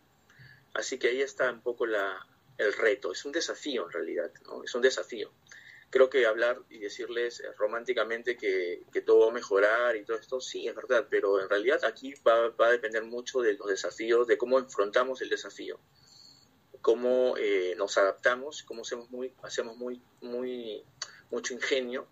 Así 0.74 0.98
que 0.98 1.08
ahí 1.08 1.22
está 1.22 1.50
un 1.50 1.62
poco 1.62 1.86
la, 1.86 2.26
el 2.56 2.72
reto. 2.72 3.12
Es 3.12 3.24
un 3.24 3.32
desafío 3.32 3.86
en 3.86 3.92
realidad, 3.92 4.32
¿no? 4.46 4.64
Es 4.64 4.74
un 4.74 4.82
desafío 4.82 5.32
creo 5.90 6.10
que 6.10 6.26
hablar 6.26 6.60
y 6.68 6.78
decirles 6.78 7.40
eh, 7.40 7.52
románticamente 7.56 8.36
que, 8.36 8.84
todo 9.06 9.20
va 9.20 9.28
a 9.28 9.34
mejorar 9.34 9.96
y 9.96 10.04
todo 10.04 10.18
esto, 10.18 10.40
sí, 10.40 10.68
es 10.68 10.74
verdad, 10.74 11.06
pero 11.08 11.40
en 11.40 11.48
realidad 11.48 11.84
aquí 11.84 12.14
va, 12.26 12.52
a 12.58 12.70
depender 12.70 13.04
mucho 13.04 13.40
de 13.40 13.54
los 13.54 13.68
desafíos, 13.68 14.26
de 14.26 14.36
cómo 14.36 14.58
enfrentamos 14.58 15.22
el 15.22 15.28
desafío, 15.28 15.78
cómo 16.82 17.36
eh, 17.38 17.74
nos 17.76 17.96
adaptamos, 17.96 18.62
cómo 18.64 18.82
hacemos 18.82 19.10
muy, 19.10 19.32
hacemos 19.42 19.76
muy, 19.76 20.02
muy, 20.20 20.84
mucho 21.30 21.54
ingenio 21.54 22.06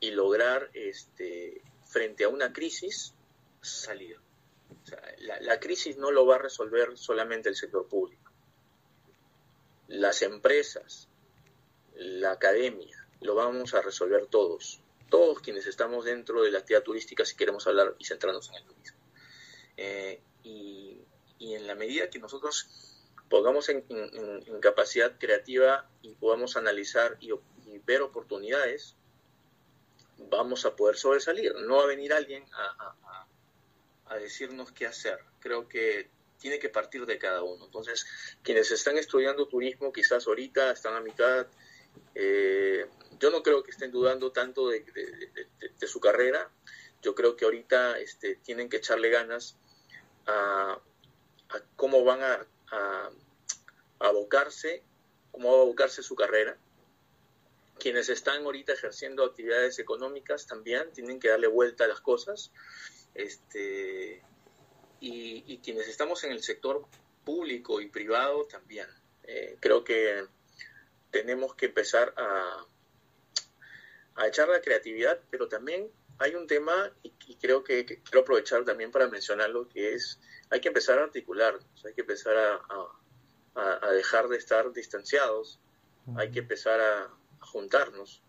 y 0.00 0.10
lograr 0.10 0.70
este, 0.74 1.62
frente 1.84 2.24
a 2.24 2.28
una 2.28 2.52
crisis 2.52 3.14
salir. 3.60 4.18
la, 5.18 5.40
la 5.40 5.60
crisis 5.60 5.96
no 5.96 6.10
lo 6.10 6.26
va 6.26 6.36
a 6.36 6.38
resolver 6.38 6.96
solamente 6.96 7.48
el 7.48 7.56
sector 7.56 7.86
público. 7.88 8.30
Las 9.88 10.22
empresas, 10.22 11.08
la 11.94 12.32
academia, 12.32 13.00
lo 13.20 13.34
vamos 13.34 13.74
a 13.74 13.82
resolver 13.82 14.26
todos, 14.26 14.80
todos 15.10 15.40
quienes 15.40 15.66
estamos 15.66 16.04
dentro 16.04 16.42
de 16.42 16.50
la 16.50 16.60
actividad 16.60 16.82
turística 16.82 17.24
si 17.24 17.36
queremos 17.36 17.66
hablar 17.66 17.94
y 17.98 18.04
centrarnos 18.04 18.48
en 18.48 18.54
el 18.56 18.64
turismo. 18.64 18.98
Eh, 19.76 20.20
y, 20.42 20.96
en 21.40 21.66
la 21.66 21.74
medida 21.74 22.10
que 22.10 22.18
nosotros 22.18 22.68
pongamos 23.28 23.68
en, 23.70 23.82
capacidad 24.60 25.18
creativa 25.18 25.88
y 26.02 26.14
podamos 26.14 26.56
analizar 26.56 27.16
y, 27.20 27.30
ver 27.78 28.02
oportunidades, 28.02 28.96
vamos 30.30 30.64
a 30.66 30.76
poder 30.76 30.96
sobresalir. 30.96 31.54
No 31.54 31.76
va 31.76 31.84
a 31.84 31.86
venir 31.86 32.12
alguien 32.12 32.44
a, 32.52 33.26
a 34.06 34.16
decirnos 34.18 34.72
qué 34.72 34.86
hacer. 34.86 35.18
Creo 35.40 35.68
que 35.68 36.10
tiene 36.40 36.58
que 36.58 36.68
partir 36.68 37.06
de 37.06 37.18
cada 37.18 37.42
uno. 37.42 37.66
Entonces, 37.66 38.06
quienes 38.42 38.70
están 38.72 38.98
estudiando 38.98 39.46
turismo, 39.46 39.92
quizás 39.92 40.26
ahorita 40.26 40.72
están 40.72 40.94
a 40.94 41.00
mitad, 41.00 41.46
eh, 42.14 42.86
yo 43.20 43.30
no 43.30 43.42
creo 43.42 43.62
que 43.62 43.70
estén 43.70 43.92
dudando 43.92 44.32
tanto 44.32 44.68
de, 44.68 44.84
su 45.86 46.00
carrera. 46.00 46.50
Yo 47.02 47.14
creo 47.14 47.36
que 47.36 47.44
ahorita 47.44 47.98
este, 47.98 48.36
tienen 48.36 48.68
que 48.68 48.78
echarle 48.78 49.10
ganas 49.10 49.56
a, 50.26 50.80
cómo 51.76 52.04
van 52.04 52.20
a, 52.22 52.46
abocarse, 53.98 54.82
cómo 55.30 55.52
va 55.52 55.58
a 55.58 55.62
abocarse 55.62 56.02
su 56.02 56.14
carrera. 56.14 56.56
Quienes 57.80 58.08
están 58.08 58.44
ahorita 58.44 58.72
ejerciendo 58.74 59.24
actividades 59.24 59.78
económicas 59.78 60.46
también 60.46 60.92
tienen 60.92 61.18
que 61.18 61.28
darle 61.28 61.48
vuelta 61.48 61.84
a 61.84 61.88
las 61.88 62.00
cosas. 62.00 62.52
Este, 63.14 64.22
y, 65.00 65.58
quienes 65.58 65.88
estamos 65.88 66.22
en 66.24 66.32
el 66.32 66.42
sector 66.42 66.86
público 67.24 67.80
y 67.80 67.88
privado 67.88 68.44
también. 68.44 68.86
Eh, 69.24 69.56
creo 69.60 69.82
que 69.82 70.24
tenemos 71.10 71.54
que 71.54 71.66
empezar 71.66 72.14
a, 72.16 72.66
a 74.16 74.26
echar 74.28 74.48
la 74.48 74.60
creatividad, 74.60 75.20
pero 75.30 75.48
también 75.48 75.90
hay 76.18 76.34
un 76.34 76.46
tema, 76.46 76.92
y, 77.02 77.36
creo 77.36 77.64
que, 77.64 77.84
quiero 77.86 78.20
aprovechar 78.20 78.64
también 78.64 78.90
para 78.90 79.08
mencionarlo, 79.08 79.68
que 79.68 79.94
es, 79.94 80.20
hay 80.50 80.60
que 80.60 80.68
empezar 80.68 80.98
a 80.98 81.04
articular, 81.04 81.58
hay 81.84 81.94
que 81.94 82.02
empezar 82.02 82.36
a, 82.36 82.60
a, 83.54 83.90
dejar 83.92 84.28
de 84.28 84.36
estar 84.36 84.70
distanciados, 84.72 85.58
hay 86.16 86.30
que 86.30 86.40
empezar 86.40 86.78
a, 86.80 87.10
juntarnos. 87.40 88.22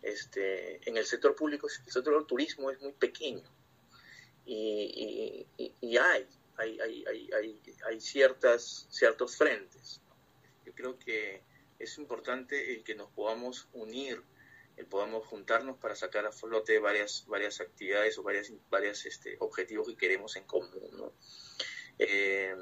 Este, 0.00 0.88
en 0.88 0.96
el 0.96 1.04
sector 1.06 1.34
público, 1.34 1.66
el 1.66 1.92
sector 1.92 2.14
del 2.14 2.26
turismo 2.26 2.70
es 2.70 2.80
muy 2.80 2.92
pequeño 2.92 3.42
y, 4.48 5.46
y, 5.80 5.96
hay, 5.98 6.26
hay, 6.56 6.80
hay, 6.80 7.04
hay, 7.06 7.60
hay, 7.86 8.00
ciertas, 8.00 8.86
ciertos 8.90 9.36
frentes. 9.36 10.00
Yo 10.64 10.72
creo 10.72 10.98
que 10.98 11.42
es 11.78 11.98
importante 11.98 12.74
el 12.74 12.82
que 12.82 12.94
nos 12.94 13.10
podamos 13.10 13.68
unir, 13.74 14.22
el 14.76 14.86
podamos 14.86 15.26
juntarnos 15.26 15.76
para 15.78 15.94
sacar 15.94 16.24
a 16.24 16.32
flote 16.32 16.78
varias, 16.78 17.24
varias 17.26 17.60
actividades 17.60 18.16
o 18.16 18.22
varias, 18.22 18.50
varias 18.70 19.04
este, 19.04 19.36
objetivos 19.40 19.88
que 19.88 19.96
queremos 19.96 20.36
en 20.36 20.44
común. 20.44 21.12
Eh, 21.98 22.56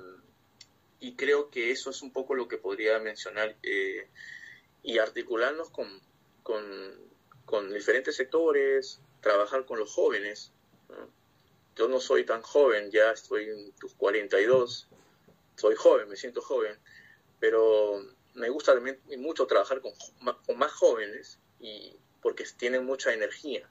y 0.99 1.15
creo 1.15 1.51
que 1.51 1.71
eso 1.71 1.91
es 1.91 2.03
un 2.03 2.13
poco 2.13 2.35
lo 2.35 2.49
que 2.49 2.59
podría 2.59 2.99
mencionar 2.99 3.57
eh, 3.63 4.09
y 4.87 4.99
articularnos 4.99 5.69
con, 5.71 6.01
con, 6.45 7.73
diferentes 7.75 8.15
sectores, 8.15 9.01
trabajar 9.21 9.67
con 9.67 9.81
los 9.81 9.93
jóvenes. 9.93 10.53
Yo 11.75 11.89
no 11.89 11.99
soy 11.99 12.25
tan 12.25 12.41
joven, 12.41 12.93
ya 12.93 13.11
estoy 13.11 13.51
en 13.51 13.73
tus 13.73 13.95
42, 13.95 14.89
soy 15.57 15.75
joven, 15.75 16.09
me 16.09 16.17
siento 16.17 16.41
joven, 16.41 16.79
pero 17.41 18.01
me 18.35 18.49
gusta 18.49 18.75
también 18.75 19.01
mucho 19.19 19.49
trabajar 19.49 19.81
con, 19.81 19.93
con 20.47 20.57
más 20.57 20.73
jóvenes 20.73 21.41
y 21.59 21.97
porque 22.23 22.45
tienen 22.57 22.87
mucha 22.87 23.13
energía. 23.13 23.69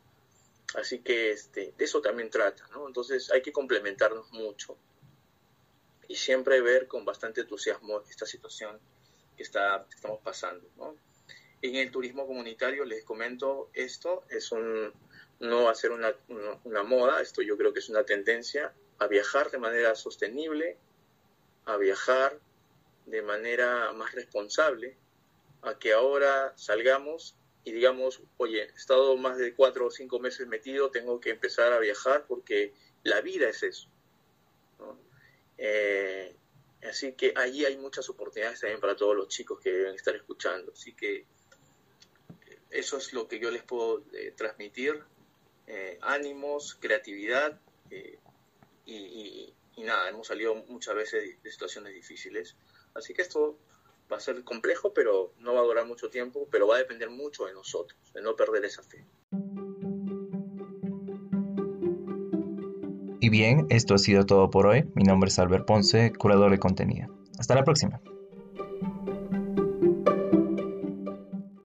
Así 0.76 1.00
que 1.00 1.32
este, 1.32 1.74
de 1.78 1.86
eso 1.86 2.02
también 2.02 2.30
trata, 2.30 2.68
¿no? 2.74 2.88
Entonces 2.88 3.32
hay 3.32 3.42
que 3.42 3.54
complementarnos 3.54 4.30
mucho 4.34 4.78
y 6.10 6.16
siempre 6.18 6.60
ver 6.60 6.88
con 6.90 7.06
bastante 7.06 7.42
entusiasmo 7.42 8.02
esta 8.10 8.26
situación 8.26 8.80
que, 9.36 9.44
está, 9.44 9.86
estamos 9.94 10.20
pasando, 10.22 10.68
¿no? 10.78 10.96
En 11.62 11.76
el 11.76 11.92
turismo 11.92 12.28
comunitario 12.28 12.86
les 12.86 13.04
comento 13.04 13.70
esto, 13.74 14.24
es 14.30 14.52
un, 14.52 14.94
no 15.40 15.64
va 15.64 15.72
a 15.72 15.76
ser 15.76 15.92
una, 15.92 16.14
una 16.64 16.84
moda, 16.84 17.22
esto 17.22 17.42
yo 17.42 17.58
creo 17.58 17.74
que 17.74 17.80
es 17.80 17.90
una 17.90 18.04
tendencia 18.04 18.74
a 19.00 19.08
viajar 19.08 19.52
de 19.52 19.58
manera 19.58 19.96
sostenible, 19.96 20.78
a 21.66 21.78
viajar 21.78 22.40
de 23.06 23.22
manera 23.22 23.92
más 23.94 24.14
responsable 24.14 24.98
a 25.62 25.78
que 25.78 25.94
ahora 25.94 26.54
salgamos 26.56 27.36
y 27.64 27.72
digamos, 27.72 28.22
oye, 28.38 28.64
he 28.64 28.76
estado 28.76 29.18
más 29.18 29.38
de 29.38 29.56
cuatro 29.56 29.88
o 29.88 29.92
cinco 29.92 30.20
meses 30.20 30.48
metido, 30.48 30.92
tengo 30.92 31.20
que 31.20 31.32
empezar 31.32 31.74
a 31.74 31.80
viajar 31.80 32.26
porque 32.28 32.74
la 33.04 33.22
vida 33.22 33.50
es 33.50 33.64
eso. 33.64 33.90
Eh, 35.58 36.36
así 36.86 37.14
que 37.14 37.34
allí 37.36 37.66
hay 37.66 37.78
muchas 37.78 38.10
oportunidades 38.10 38.62
también 38.62 38.80
para 38.80 38.96
todos 38.96 39.16
los 39.16 39.28
chicos 39.28 39.60
que 39.60 39.72
deben 39.72 39.96
estar 39.96 40.16
escuchando. 40.16 40.72
Así 40.72 40.94
que 40.94 41.16
eh, 41.18 41.26
eso 42.70 42.98
es 42.98 43.14
lo 43.14 43.28
que 43.28 43.40
yo 43.40 43.52
les 43.52 43.64
puedo 43.64 44.04
eh, 44.14 44.34
transmitir. 44.36 45.02
ánimos, 46.02 46.76
creatividad 46.76 47.60
y, 48.86 49.54
nada, 49.78 50.10
hemos 50.10 50.28
salido 50.28 50.56
muchas 50.56 50.96
veces 50.96 51.42
de 51.42 51.52
situaciones 51.52 51.94
difíciles 51.94 52.56
Así 52.96 53.14
que 53.14 53.22
esto 53.22 53.60
va 54.12 54.18
a 54.18 54.20
ser 54.20 54.44
complejo, 54.44 54.94
pero 54.94 55.34
no 55.40 55.54
va 55.54 55.60
a 55.60 55.64
durar 55.64 55.86
mucho 55.86 56.10
tiempo, 56.10 56.48
pero 56.50 56.68
va 56.68 56.76
a 56.76 56.80
depender 56.80 57.10
mucho 57.10 57.46
de 57.46 57.54
nosotros, 57.54 58.00
de 58.14 58.22
no 58.22 58.36
perder 58.36 58.66
esa 58.66 58.82
fe. 58.82 59.06
Y 63.26 63.30
bien, 63.30 63.66
esto 63.70 63.96
ha 63.96 63.98
sido 63.98 64.28
todo 64.28 64.52
por 64.52 64.68
hoy. 64.68 64.86
Mi 64.94 65.02
nombre 65.02 65.30
es 65.30 65.40
Albert 65.40 65.66
Ponce, 65.66 66.14
curador 66.14 66.52
de 66.52 66.60
contenido. 66.60 67.08
Hasta 67.40 67.56
la 67.56 67.64
próxima. 67.64 68.00